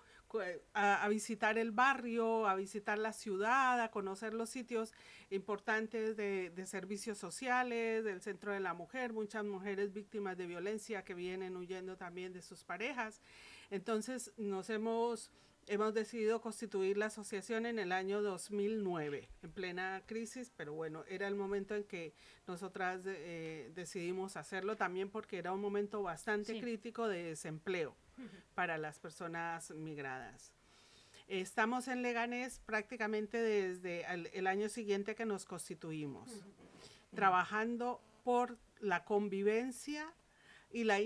[0.75, 4.93] a, visitar el barrio, a visitar la ciudad, a conocer los sitios
[5.31, 11.05] importantes de, de, servicios sociales, del centro de la mujer, muchas mujeres víctimas de violencia
[11.05, 13.21] que vienen huyendo también de sus parejas.
[13.71, 15.31] Entonces nos hemos
[15.69, 21.27] Hemos decidido constituir la asociación en el año 2009, en plena crisis, pero bueno, era
[21.27, 22.15] el momento en que
[22.47, 27.97] nosotras eh, decidimos hacerlo también porque era un momento bastante crítico de desempleo
[28.55, 30.53] para las personas migradas.
[31.27, 34.05] Estamos en Leganés prácticamente desde
[34.39, 36.31] el, año siguiente que nos constituimos,
[37.13, 40.15] trabajando por la convivencia
[40.71, 41.01] y la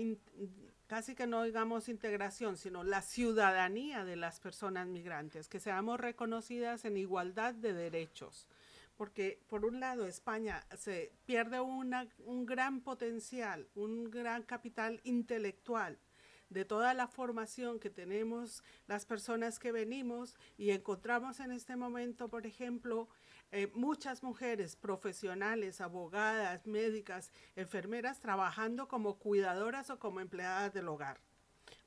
[0.91, 6.83] casi que no digamos integración, sino la ciudadanía de las personas migrantes, que seamos reconocidas
[6.83, 8.45] en igualdad de derechos.
[8.97, 15.97] Porque por un lado España se pierde un gran potencial, un gran capital intelectual
[16.49, 22.27] de toda la formación que tenemos las personas que venimos y encontramos en este momento,
[22.27, 23.07] por ejemplo,
[23.51, 31.19] eh, muchas mujeres profesionales, abogadas, médicas, enfermeras, trabajando como cuidadoras o como empleadas del hogar.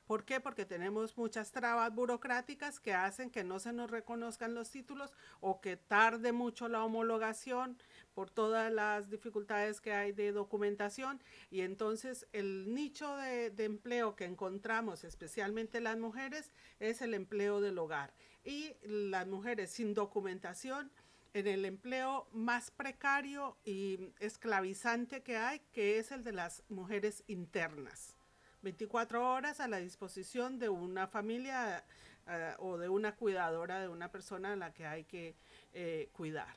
[0.06, 0.38] ¿Por qué?
[0.38, 5.62] Porque tenemos muchas trabas burocráticas que hacen que no se nos reconozcan los títulos o
[5.62, 7.78] que tarde mucho la homologación
[8.12, 11.22] por todas las dificultades que hay de documentación.
[11.50, 17.62] Y entonces el nicho de, de empleo que encontramos, especialmente las mujeres, es el empleo
[17.62, 18.12] del hogar.
[18.44, 20.92] Y las mujeres sin documentación
[21.34, 27.24] en el empleo más precario y esclavizante que hay, que es el de las mujeres
[27.26, 28.14] internas.
[28.62, 31.84] 24 horas a la disposición de una familia
[32.26, 35.34] uh, o de una cuidadora de una persona a la que hay que
[35.74, 36.56] eh, cuidar.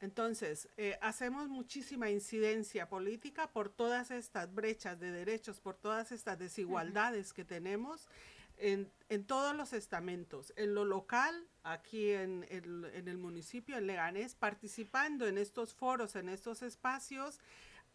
[0.00, 6.40] Entonces, eh, hacemos muchísima incidencia política por todas estas brechas de derechos, por todas estas
[6.40, 7.36] desigualdades uh -huh.
[7.36, 8.08] que tenemos
[8.58, 13.86] en, en, todos los estamentos, en lo local, aquí en, en, en el municipio, en
[13.86, 17.40] Leganés, participando en estos foros, en estos espacios,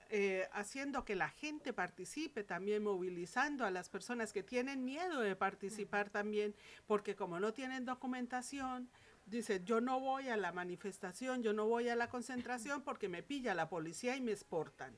[0.09, 5.35] eh, haciendo que la gente participe, también movilizando a las personas que tienen miedo de
[5.35, 8.89] participar también, porque como no tienen documentación,
[9.25, 13.21] dice, yo no voy a la manifestación, yo no voy a la concentración porque me
[13.21, 14.93] pilla la policía y me exportan.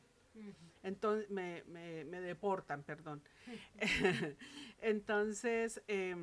[0.84, 3.24] Entonces, me, me, me deportan, perdón.
[4.82, 6.16] Entonces, eh,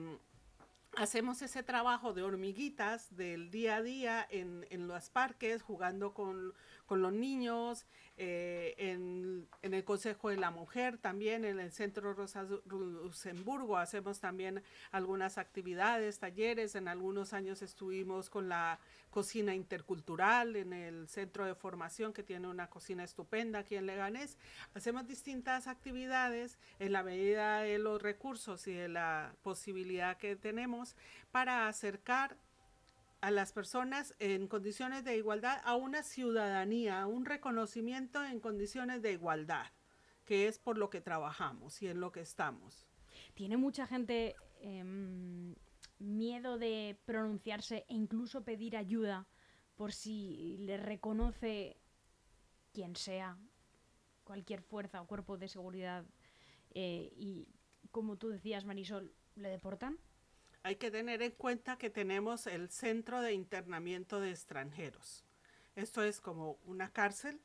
[0.97, 6.55] hacemos ese trabajo de hormiguitas del día a día en, en los parques, jugando con,
[6.87, 7.85] con los niños,
[8.16, 14.20] eh, en, en, el Consejo de la Mujer, también en el Centro Rosa Luxemburgo hacemos
[14.20, 18.79] también algunas actividades, talleres, en algunos años estuvimos con la
[19.11, 24.37] cocina intercultural en el centro de formación que tiene una cocina estupenda aquí en Leganés.
[24.75, 30.96] Hacemos distintas actividades en la medida de los recursos y de la posibilidad que tenemos
[31.33, 32.37] para acercar
[33.27, 39.03] a las personas en condiciones de igualdad a una ciudadanía, a un reconocimiento en condiciones
[39.03, 39.67] de igualdad,
[40.25, 42.87] que es por lo que trabajamos y en lo que estamos.
[43.35, 44.85] Tiene mucha gente eh,
[45.99, 49.27] miedo de pronunciarse e incluso pedir ayuda
[49.75, 51.81] por si le reconoce
[52.73, 53.37] quien sea,
[54.23, 56.05] cualquier fuerza o cuerpo de seguridad
[56.75, 57.49] eh, y,
[57.91, 59.99] como tú decías, Marisol, ¿le deportan?
[60.67, 65.25] Hay que tener en cuenta que tenemos el Centro de Internamiento de Extranjeros.
[65.77, 67.41] Esto es como una cárcel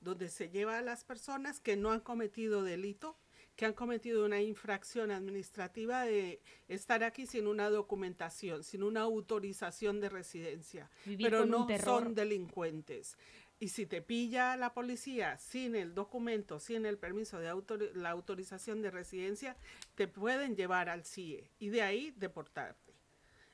[0.00, 3.18] donde se lleva a las personas que no han cometido delito,
[3.56, 10.00] que han cometido una infracción administrativa de estar aquí sin una documentación, sin una autorización
[10.00, 13.18] de residencia, Vivir pero no son delincuentes.
[13.62, 18.10] Y si te pilla la policía sin el documento, sin el permiso de autor la
[18.10, 19.56] autorización de residencia,
[19.94, 22.92] te pueden llevar al CIE y de ahí deportarte.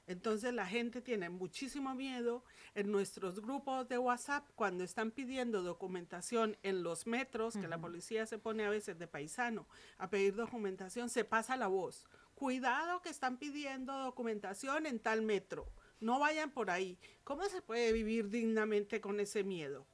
[0.07, 2.42] Entonces la gente tiene muchísimo miedo
[2.75, 7.61] en nuestros grupos de WhatsApp cuando están pidiendo documentación en los metros, uh -huh.
[7.61, 9.66] que la policía se pone a veces de paisano
[9.99, 12.07] a pedir documentación, se pasa la voz.
[12.35, 15.71] Cuidado que están pidiendo documentación en tal metro.
[16.01, 16.97] No vayan por ahí.
[17.25, 19.85] ¿Cómo se puede vivir dignamente con ese miedo?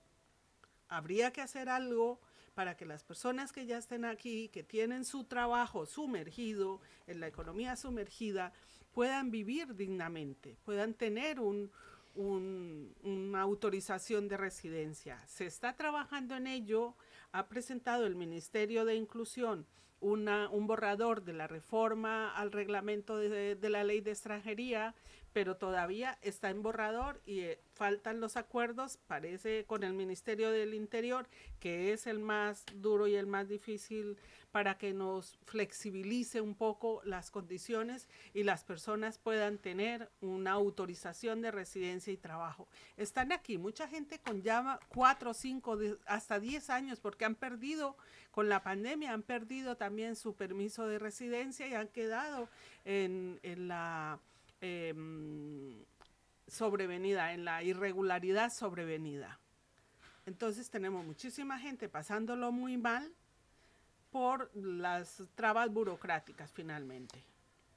[0.96, 2.20] Habría que hacer algo
[2.54, 7.26] para que las personas que ya estén aquí, que tienen su trabajo sumergido, en la
[7.26, 8.52] economía sumergida,
[8.92, 11.70] puedan vivir dignamente, puedan tener un,
[12.14, 15.20] un, una autorización de residencia.
[15.26, 16.94] Se está trabajando en ello,
[17.32, 19.66] ha presentado el Ministerio de Inclusión
[20.04, 24.94] una, un borrador de la reforma al reglamento de, de, la ley de extranjería,
[25.34, 30.74] pero todavía está en borrador y eh, faltan los acuerdos, parece, con el Ministerio del
[30.74, 34.16] Interior, que es el más duro y el más difícil
[34.52, 41.42] para que nos flexibilice un poco las condiciones y las personas puedan tener una autorización
[41.42, 42.68] de residencia y trabajo.
[42.96, 47.96] Están aquí mucha gente con llama cuatro, cinco, hasta diez años porque han perdido
[48.30, 52.48] con la pandemia, han perdido también su permiso de residencia y han quedado
[52.84, 54.20] en, en la
[54.60, 54.94] eh,
[56.46, 59.40] sobrevenida, en la irregularidad sobrevenida.
[60.26, 63.12] Entonces tenemos muchísima gente pasándolo muy mal
[64.10, 67.24] por las trabas burocráticas finalmente.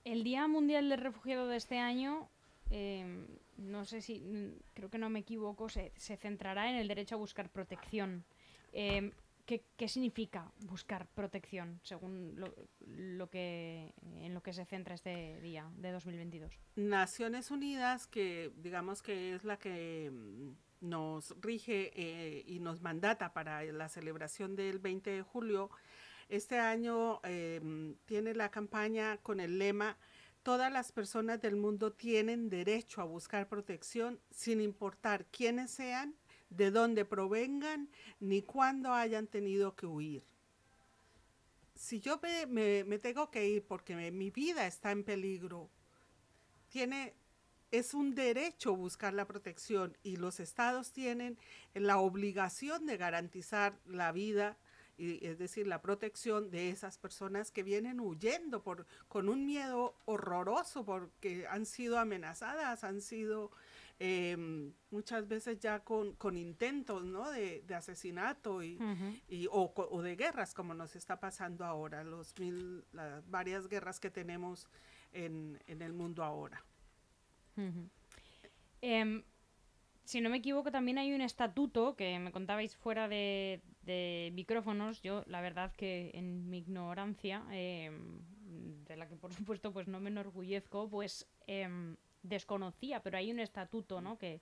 [0.06, 2.30] El Día Mundial del Refugiado de este año,
[2.70, 3.26] eh,
[3.58, 4.24] no sé si,
[4.74, 8.24] creo que no me equivoco, se, centrará en el derecho a buscar protección.
[8.72, 9.12] Eh,
[9.48, 12.54] ¿Qué, ¿Qué, significa buscar protección según lo,
[12.86, 16.52] lo, que, en lo que se centra este día de 2022?
[16.76, 20.12] Naciones Unidas, que digamos que es la que
[20.82, 25.72] nos rige eh, y nos mandata para la celebración del 20 de julio,
[26.30, 29.98] Este año em, tiene la campaña con el lema
[30.48, 36.16] Todas las personas del mundo tienen derecho a buscar protección sin importar quiénes sean,
[36.50, 40.24] de dónde provengan, ni cuándo hayan tenido que huir.
[41.76, 45.70] Si yo me, tengo que ir porque mi vida está en peligro,
[46.70, 47.14] tiene
[47.72, 51.38] es un derecho buscar la protección y los estados tienen
[51.74, 54.58] la obligación de garantizar la vida,
[54.98, 59.96] y, es decir, la protección de esas personas que vienen huyendo por, con un miedo
[60.06, 63.52] horroroso porque han sido amenazadas, han sido
[64.00, 67.32] em, muchas veces ya con, intentos ¿no?
[67.32, 68.80] de, asesinato y,
[69.52, 72.34] o, de guerras como nos está pasando ahora, los
[72.92, 74.68] las varias guerras que tenemos
[75.14, 76.64] en el mundo ahora.
[78.82, 79.24] Em,
[80.04, 83.62] si no me equivoco, también hay un estatuto que me contabais fuera de,
[84.34, 85.02] micrófonos.
[85.02, 88.20] Yo, la verdad, que en mi ignorancia, em,
[88.86, 91.28] de la que por supuesto pues no me enorgullezco, pues
[92.28, 94.18] desconocía, pero hay un estatuto, ¿no?
[94.18, 94.42] Que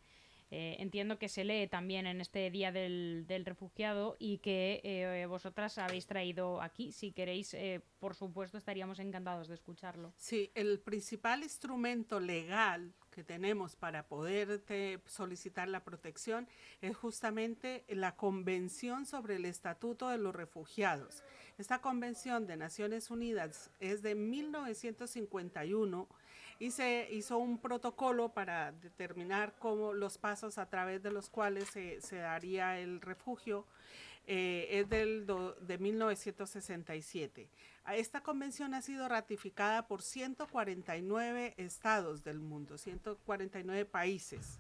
[0.51, 5.77] eh, entiendo que se lee también en este Día del, Refugiado y que eh, vosotras
[5.79, 6.91] habéis traído aquí.
[6.91, 10.13] Si queréis, eh, por supuesto, estaríamos encantados de escucharlo.
[10.17, 14.61] Sí, el principal instrumento legal que tenemos para poder
[15.05, 16.47] solicitar la protección
[16.81, 21.23] es justamente la Convención sobre el Estatuto de los Refugiados.
[21.57, 26.07] Esta Convención de Naciones Unidas es de 1951
[26.59, 31.69] y se hizo un protocolo para determinar cómo los pasos a través de los cuales
[31.69, 33.65] se, daría el refugio.
[34.27, 35.27] Eh, es del
[35.61, 37.47] de 1967.
[37.93, 44.59] Esta convención ha sido ratificada por 149 estados del mundo, 149 países.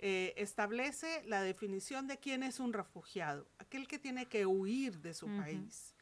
[0.00, 5.14] Eh, establece la definición de quién es un refugiado, aquel que tiene que huir de
[5.14, 5.94] su país.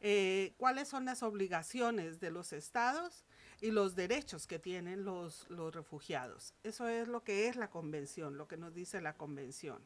[0.00, 3.24] Eh, cuáles son las obligaciones de los estados
[3.64, 6.52] y los derechos que tienen los, los refugiados.
[6.64, 9.80] Eso es lo que es la convención, lo que nos dice la convención.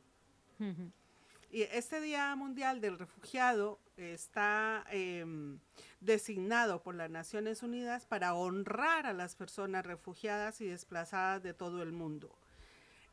[1.48, 5.60] Y este Día Mundial del Refugiado está em,
[6.00, 11.80] designado por las Naciones Unidas para honrar a las personas refugiadas y desplazadas de todo
[11.84, 12.36] el mundo.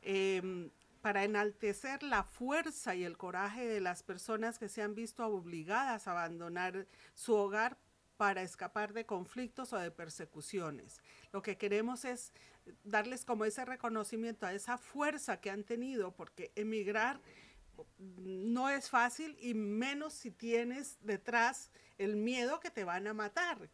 [0.02, 5.24] Em, para enaltecer la fuerza y el coraje de las personas que se han visto
[5.28, 7.78] obligadas a abandonar su hogar
[8.18, 11.00] para escapar de conflictos o de persecuciones.
[11.32, 12.32] Lo que queremos es
[12.84, 17.20] darles como ese reconocimiento a esa fuerza que han tenido, porque emigrar
[17.98, 23.70] no es fácil y menos si tienes detrás el miedo que te van a matar,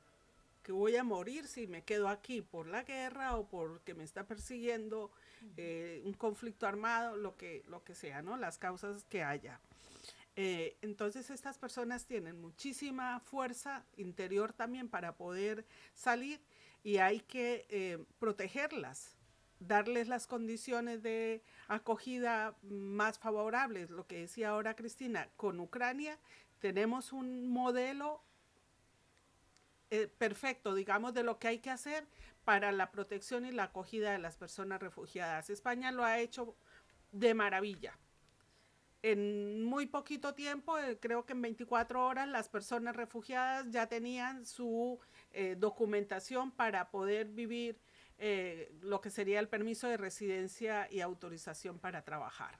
[0.63, 4.25] que voy a morir si me quedo aquí por la guerra o porque me está
[4.25, 5.11] persiguiendo
[5.57, 8.37] eh, un conflicto armado, lo que, lo que sea, ¿no?
[8.37, 9.59] Las causas que haya.
[10.35, 16.39] Eh, entonces estas personas tienen muchísima fuerza interior también para poder salir
[16.83, 19.17] y hay que eh, protegerlas,
[19.59, 23.89] darles las condiciones de acogida más favorables.
[23.89, 26.17] Lo que decía ahora Cristina, con Ucrania
[26.59, 28.23] tenemos un modelo
[29.89, 32.07] eh, perfecto, digamos, de lo que hay que hacer
[32.45, 35.49] para la protección y la acogida de las personas refugiadas.
[35.49, 36.55] España lo ha hecho
[37.11, 37.97] de maravilla
[39.03, 44.45] en muy poquito tiempo, eh, creo que en 24 horas, las personas refugiadas ya tenían
[44.45, 44.99] su
[45.31, 47.79] eh, documentación para poder vivir
[48.19, 52.59] eh, lo que sería el permiso de residencia y autorización para trabajar.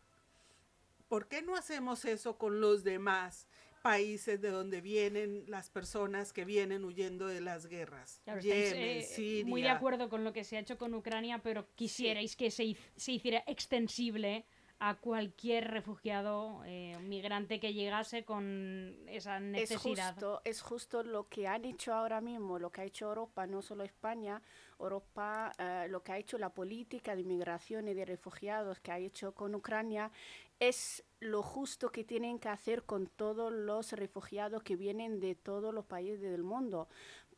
[1.08, 3.48] ¿Por qué no hacemos eso con los demás
[3.84, 8.22] países de donde vienen las personas que vienen huyendo de las guerras?
[8.42, 9.46] Yemen, Siria.
[9.46, 12.76] Muy de acuerdo con lo que se ha hecho con Ucrania, pero quisierais que se,
[12.96, 14.46] se hiciera extensible
[14.84, 20.10] a cualquier refugiado eh, migrante que llegase con esa necesidad.
[20.10, 23.46] Es justo, es justo lo que han hecho ahora mismo, lo que ha hecho Europa,
[23.46, 24.42] no solo España,
[24.80, 28.98] Europa, eh, lo que ha hecho la política de inmigración y de refugiados que ha
[28.98, 30.12] hecho con Ucrania,
[30.60, 35.76] es lo justo que tienen que hacer con todos los refugiados que vienen de todos
[35.76, 36.88] los países del mundo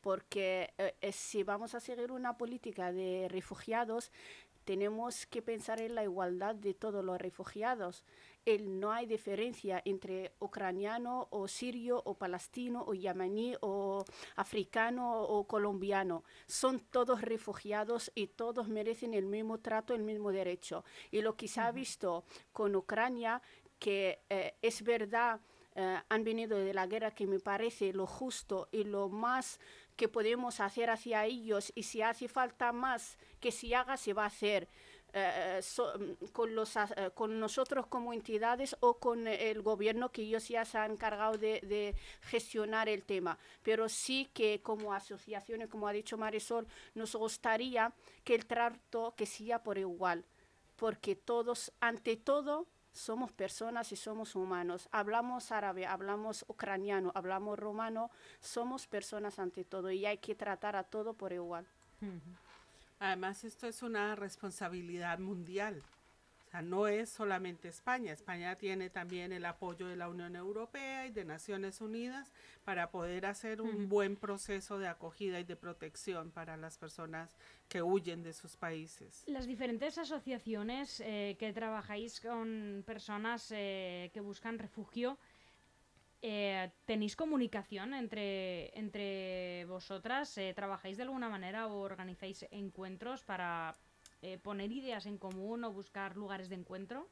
[0.03, 4.11] porque eh, si vamos a seguir una política de refugiados,
[4.63, 8.03] tenemos que pensar en la igualdad de todos los refugiados.
[8.45, 14.03] El, no hay diferencia entre ucraniano o sirio o palestino o yemení o
[14.35, 16.23] africano o colombiano.
[16.47, 20.83] Son todos refugiados y todos merecen el mismo trato, el mismo derecho.
[21.11, 23.41] Y lo que se ha visto con Ucrania,
[23.79, 25.39] que eh, es verdad,
[25.75, 29.59] eh, han venido de la guerra que me parece lo justo y lo más
[29.95, 34.23] que podemos hacer hacia ellos y si hace falta más que se haga, se va
[34.23, 34.67] a hacer.
[35.15, 35.61] eh,
[36.31, 36.73] con, los,
[37.13, 41.61] con nosotros como entidades o con el gobierno que ellos ya se han encargado de,
[41.61, 43.37] de, gestionar el tema.
[43.61, 49.25] Pero sí que como asociaciones, como ha dicho Marisol, nos gustaría que el trato que
[49.27, 50.25] sea por igual,
[50.75, 54.87] porque todos, ante todo, somos personas y somos humanos.
[54.91, 60.83] Hablamos árabe, hablamos ucraniano, hablamos romano, somos personas ante todo y hay que tratar a
[60.83, 61.65] todo por igual.
[62.99, 65.83] Además, esto es una responsabilidad mundial
[66.61, 71.25] no es solamente España, España tiene también el apoyo de la Unión Europea y de
[71.25, 72.31] Naciones Unidas
[72.63, 77.35] para poder hacer un buen proceso de acogida y de protección para las personas
[77.67, 79.23] que huyen de sus países.
[79.27, 85.17] Las diferentes asociaciones eh, que trabajáis con personas eh, que buscan refugio,
[86.21, 90.39] eh, ¿tenéis comunicación entre, entre vosotras?
[90.55, 93.75] ¿Trabajáis de alguna manera o organizáis encuentros para
[94.23, 97.09] eh, poner ideas en común o buscar lugares de encuentro?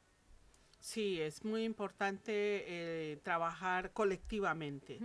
[0.80, 4.98] Sí, es muy importante eh, trabajar colectivamente.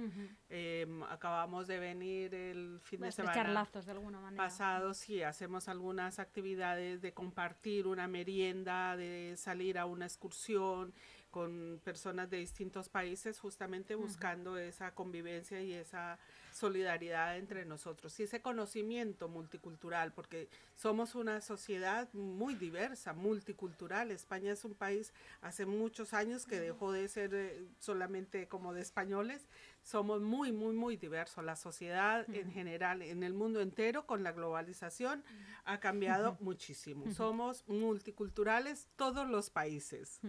[0.49, 4.41] Em, acabamos de venir el fin de semana lazos de alguna manera.
[4.41, 10.95] pasado, sí, hacemos algunas actividades de compartir una merienda, de salir a una excursión
[11.30, 16.18] con personas de distintos países, justamente buscando esa convivencia y esa
[16.58, 24.12] solidaridad entre nosotros y ese conocimiento multicultural, porque somos una sociedad muy diversa, multicultural.
[24.12, 28.82] España es un país hace muchos años que dejó de ser eh, solamente como de
[28.82, 29.47] españoles.
[29.84, 31.45] Somos muy, muy, muy diversos.
[31.45, 35.24] La sociedad en general, en el mundo entero, con la globalización,
[35.64, 37.10] ha cambiado muchísimo.
[37.14, 40.20] Somos multiculturales todos los países.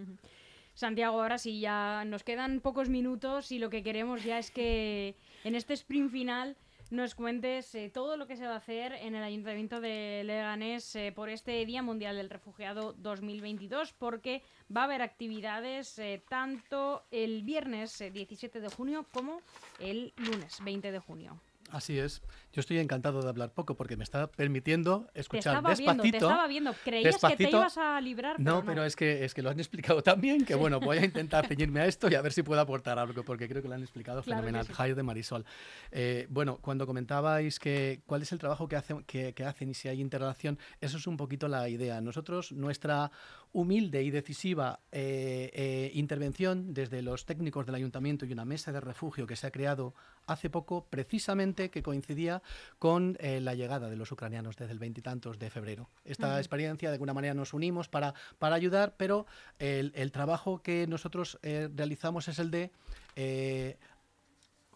[0.78, 5.16] Santiago, ahora sí, ya nos quedan pocos minutos y lo que queremos ya es que
[5.42, 6.56] en este sprint final
[6.92, 10.94] nos cuentes eh, todo lo que se va a hacer en el Ayuntamiento de Leganés
[10.94, 17.02] eh, por este Día Mundial del Refugiado 2022, porque va a haber actividades eh, tanto
[17.10, 19.42] el viernes 17 de junio como
[19.80, 21.40] el lunes 20 de junio.
[21.70, 22.22] Así es.
[22.52, 26.02] Yo estoy encantado de hablar poco porque me está permitiendo escuchar te despacito.
[26.02, 26.74] Viendo, te estaba viendo.
[26.82, 28.40] Creías que te ibas a librar.
[28.40, 31.04] no, pero es que es que lo han explicado tan bien que bueno, voy a
[31.04, 33.74] intentar ceñirme a esto y a ver si puedo aportar algo porque creo que lo
[33.74, 34.66] han explicado fenomenal.
[34.66, 35.44] Jairo de Marisol.
[35.92, 39.88] Eh, bueno, cuando comentabais que cuál es el trabajo que hacen, que, hacen y si
[39.88, 42.00] hay interrelación, eso es un poquito la idea.
[42.00, 43.10] Nosotros nuestra
[43.52, 48.80] humilde y decisiva eh, eh, intervención desde los técnicos del ayuntamiento y una mesa de
[48.80, 49.94] refugio que se ha creado
[50.26, 52.37] hace poco, precisamente que coincidía
[52.78, 55.88] con eh, la llegada de los ucranianos desde el veintitantos de febrero.
[56.04, 59.26] Esta experiencia, de alguna manera, nos unimos para, para ayudar, pero
[59.58, 62.70] el, el trabajo que nosotros realizamos es el de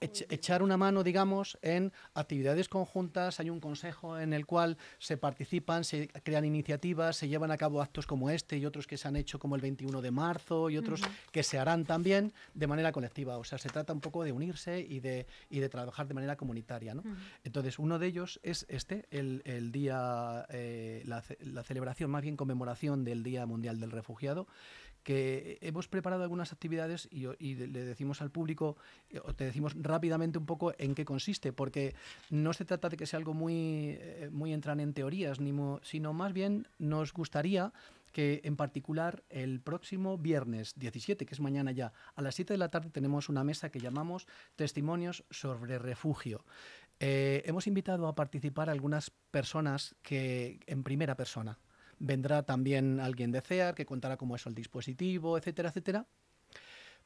[0.03, 3.41] echar una mano, digamos, en actividades conjuntas.
[3.41, 7.81] Hay un consejo en el cual se participan, se crean iniciativas, se llevan a cabo
[7.81, 10.77] actos como este y otros que se han hecho como el 21 de marzo y
[10.77, 13.39] otros que se harán también de manera colectiva.
[13.39, 16.37] O sea, se trata un poco de unirse y de, y de trabajar de manera
[16.37, 16.95] comunitaria.
[16.95, 17.03] ¿no?
[17.45, 22.37] Entonces, uno de ellos es este, el, el día, eh, la, la celebración, más bien
[22.37, 24.47] conmemoración del Día Mundial del Refugiado,
[25.03, 28.77] que hemos preparado algunas actividades y, le decimos al público,
[29.11, 31.95] eh, o te decimos rápidamente un poco en qué consiste, porque
[32.31, 36.13] no se trata de que sea algo muy, eh, muy entran en teorías, ni sino
[36.13, 37.73] más bien nos gustaría
[38.13, 42.59] que en particular el próximo viernes 17, que es mañana ya, a las 7 de
[42.59, 46.45] la tarde tenemos una mesa que llamamos Testimonios sobre Refugio.
[47.01, 51.59] Eh, hemos invitado a participar algunas personas que en primera persona,
[52.05, 56.05] Vendrá también alguien de CEAR que contará cómo es el dispositivo, etcétera, etcétera.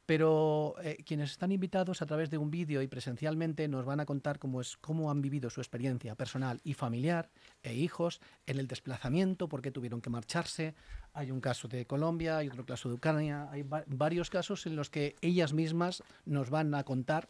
[0.07, 4.07] Pero eh, quienes están invitados a través de un vídeo y presencialmente nos van a
[4.07, 7.29] contar cómo, es, cómo han vivido su experiencia personal y familiar
[7.63, 10.75] e hijos en el desplazamiento, por qué tuvieron que marcharse.
[11.13, 14.89] Hay un caso de Colombia, hay otro caso de Ucrania, hay varios casos en los
[14.89, 17.29] que ellas mismas nos van a contar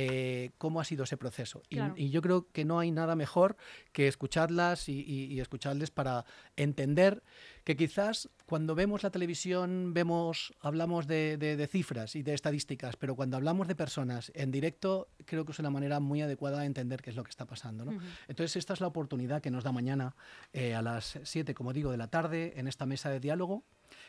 [0.00, 1.60] eh, cómo ha sido ese proceso.
[1.68, 3.56] Y, yo creo que no hay nada mejor
[3.90, 6.24] que escucharlas y, escucharles para
[6.54, 7.24] entender
[7.64, 13.36] que quizás cuando vemos la televisión vemos, hablamos de, cifras y de estadísticas, pero cuando
[13.36, 17.10] hablamos de personas en directo, creo que es una manera muy adecuada de entender qué
[17.10, 17.84] es lo que está pasando.
[18.28, 20.14] Entonces, esta es la oportunidad que nos da mañana
[20.52, 23.64] eh, a las 7, como digo, de la tarde, en esta mesa de diálogo,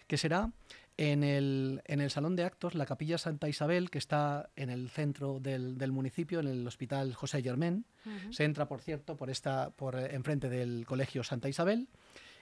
[0.07, 0.51] que será
[0.99, 4.89] en el, en el Salón de Actos, la Capilla Santa Isabel, que está en el
[4.89, 7.85] centro del, del municipio, en el Hospital José Germán.
[8.31, 11.87] Se entra, por cierto, por esta, por eh, enfrente del Colegio Santa Isabel.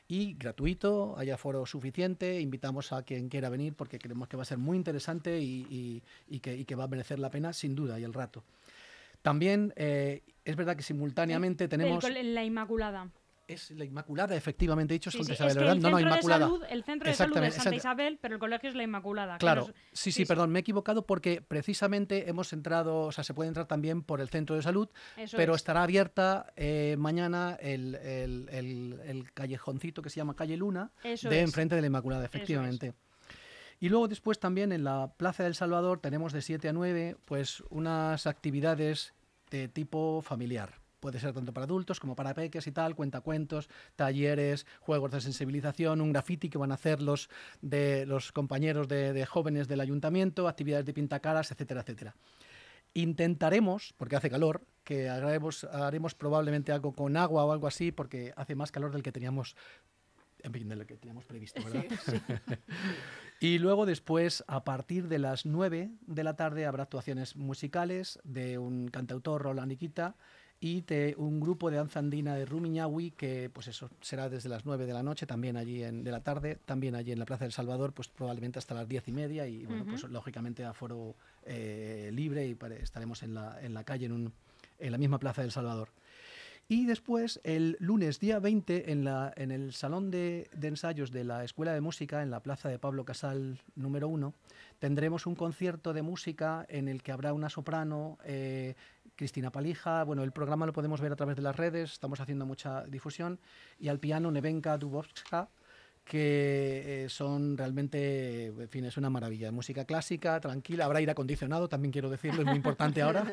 [0.07, 2.39] Y gratuito, hay aforo suficiente.
[2.39, 6.39] Invitamos a quien quiera venir porque creemos que va a ser muy interesante y, y,
[6.39, 8.43] que, y que, va a merecer la pena, sin duda, y el rato.
[9.21, 12.03] También eh, es verdad que simultáneamente tenemos...
[12.09, 13.11] la Inmaculada.
[13.47, 15.75] Es la Inmaculada, efectivamente dicho, Sí, Santa sí, Isabel, es que ¿verdad?
[15.77, 16.45] el No, no, Inmaculada.
[16.47, 19.37] salud, el centro de salud es Exactamente, Santa Isabel, pero el colegio es la Inmaculada.
[19.37, 23.47] Claro, sí, sí, perdón, me he equivocado porque precisamente hemos entrado, o sea, se puede
[23.47, 25.61] entrar también por el centro de salud, Eso pero es.
[25.61, 31.29] estará abierta eh, mañana el, el- el- el callejoncito que se llama Calle Luna, Eso
[31.29, 31.43] de es.
[31.45, 32.95] enfrente de la Inmaculada, efectivamente.
[33.79, 37.63] Y luego después también en la Plaza del Salvador tenemos de 7 a 9 pues
[37.69, 39.13] unas actividades
[39.51, 40.81] de tipo familiar.
[40.99, 46.01] Puede ser tanto para adultos como para peques y tal, cuentacuentos, talleres, juegos de sensibilización,
[46.01, 47.29] un graffiti que van a hacer los,
[47.61, 52.15] de los compañeros de, de jóvenes del ayuntamiento, actividades de pintacaras, etcétera, etcétera.
[52.93, 58.33] Intentaremos, porque hace calor, que haremos, haremos probablemente algo con agua o algo así, porque
[58.35, 59.55] hace más calor del que teníamos,
[60.41, 61.85] en fin, del que teníamos previsto, ¿verdad?
[63.39, 68.57] Y luego después, a partir de las 9 de la tarde, habrá actuaciones musicales de
[68.57, 70.15] un cantautor, Roland Iquita,
[70.59, 74.65] y de un grupo de danza andina de Rumiñahui, que pues eso será desde las
[74.65, 77.45] 9 de la noche, también allí en, de la tarde, también allí en la Plaza
[77.45, 82.09] del Salvador, pues probablemente hasta las 10 y media, y bueno, pues lógicamente aforo eh,
[82.13, 84.33] libre y estaremos en la, en la calle, en, un-
[84.79, 85.89] en la misma Plaza del Salvador.
[86.69, 91.23] Y después, el lunes día 20, en, la, en el salón de, de ensayos de
[91.23, 94.33] la Escuela de Música, en la plaza de Pablo Casal número 1,
[94.79, 98.75] tendremos un concierto de música en el que habrá una soprano, eh,
[99.17, 100.03] Cristina Palija.
[100.05, 103.39] Bueno, el programa lo podemos ver a través de las redes, estamos haciendo mucha difusión.
[103.79, 105.49] Y al piano, Nevenka Dubovska,
[106.05, 109.51] que eh, son realmente, en fin, es una maravilla.
[109.51, 113.25] Música clásica, tranquila, habrá aire acondicionado, también quiero decirlo, es muy importante ahora.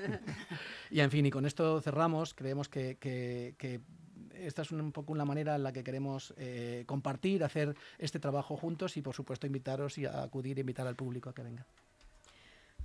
[0.91, 2.35] Y en fin, y con esto cerramos.
[2.35, 3.81] Creemos que, que-
[4.35, 8.19] esta es un, un poco una manera en la que queremos eh, compartir, hacer este
[8.19, 11.43] trabajo juntos y, por supuesto, invitaros y a acudir e invitar al público a que
[11.43, 11.65] venga.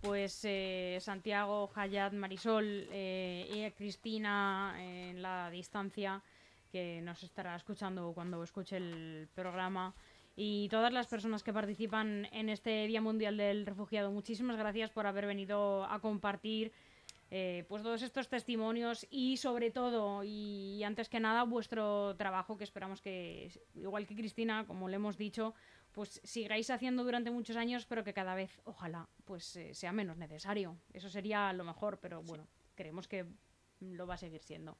[0.01, 6.21] Pues eh, Santiago, Hayat, Marisol eh, y Cristina en la distancia,
[6.71, 9.93] que nos estará escuchando cuando escuche el programa.
[10.37, 15.05] Y todas las personas que participan en este Día Mundial del Refugiado, muchísimas gracias por
[15.05, 16.71] haber venido a compartir
[17.31, 22.63] eh, pues todos estos testimonios y sobre todo y antes que nada vuestro trabajo que
[22.63, 25.53] esperamos que igual que Cristina como le hemos dicho
[25.91, 30.17] pues sigáis haciendo durante muchos años pero que cada vez ojalá pues eh, sea menos
[30.17, 30.77] necesario.
[30.93, 33.25] Eso sería lo mejor pero bueno creemos que
[33.81, 34.77] lo va a seguir siendo.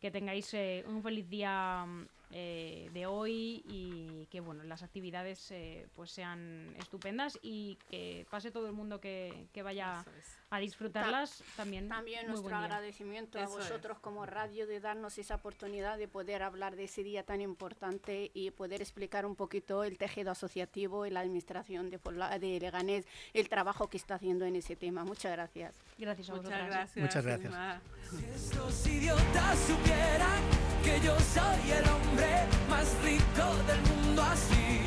[0.00, 5.50] Que tengáis eh, un feliz día mm, eh, de hoy y que bueno las actividades
[5.50, 10.38] eh, pues sean estupendas y que pase todo el mundo que, que vaya es.
[10.50, 11.88] a disfrutarlas también.
[11.88, 13.68] También muy nuestro agradecimiento a Eso es.
[13.68, 18.30] vosotros como radio de darnos esa oportunidad de poder hablar de ese día tan importante
[18.32, 23.06] y poder explicar un poquito el tejido asociativo y la administración de, Pola- de Leganés,
[23.34, 25.04] el trabajo que está haciendo en ese tema.
[25.04, 25.74] Muchas gracias.
[25.98, 26.70] Gracias a Muchas vosotras.
[26.70, 27.02] gracias.
[27.04, 27.52] Muchas gracias.
[27.52, 27.80] Inma.
[28.10, 30.42] Si estos idiotas supieran
[30.84, 32.19] que yo soy el hombre
[32.68, 34.80] más rico del mundo así,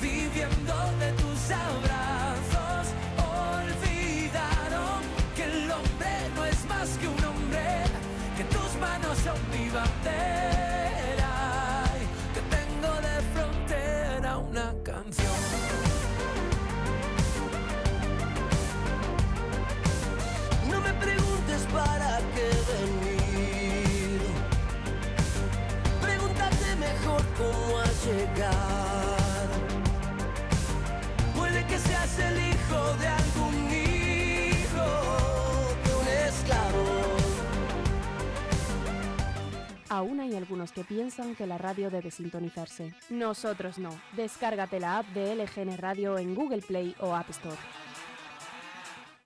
[0.00, 2.86] viviendo de tus abrazos,
[3.18, 5.00] olvidaron
[5.34, 7.84] que el hombre no es más que un hombre,
[8.36, 9.68] que tus manos son mi
[27.38, 27.76] cómo.
[31.34, 34.86] Puede que seas el hijo de algún hijo
[35.84, 36.84] de un esclavo.
[39.88, 42.94] Aún hay algunos que piensan que la radio debe sintonizarse.
[43.10, 43.90] Nosotros no.
[44.12, 47.56] Descárgate la app de LGN Radio en Google Play o App Store.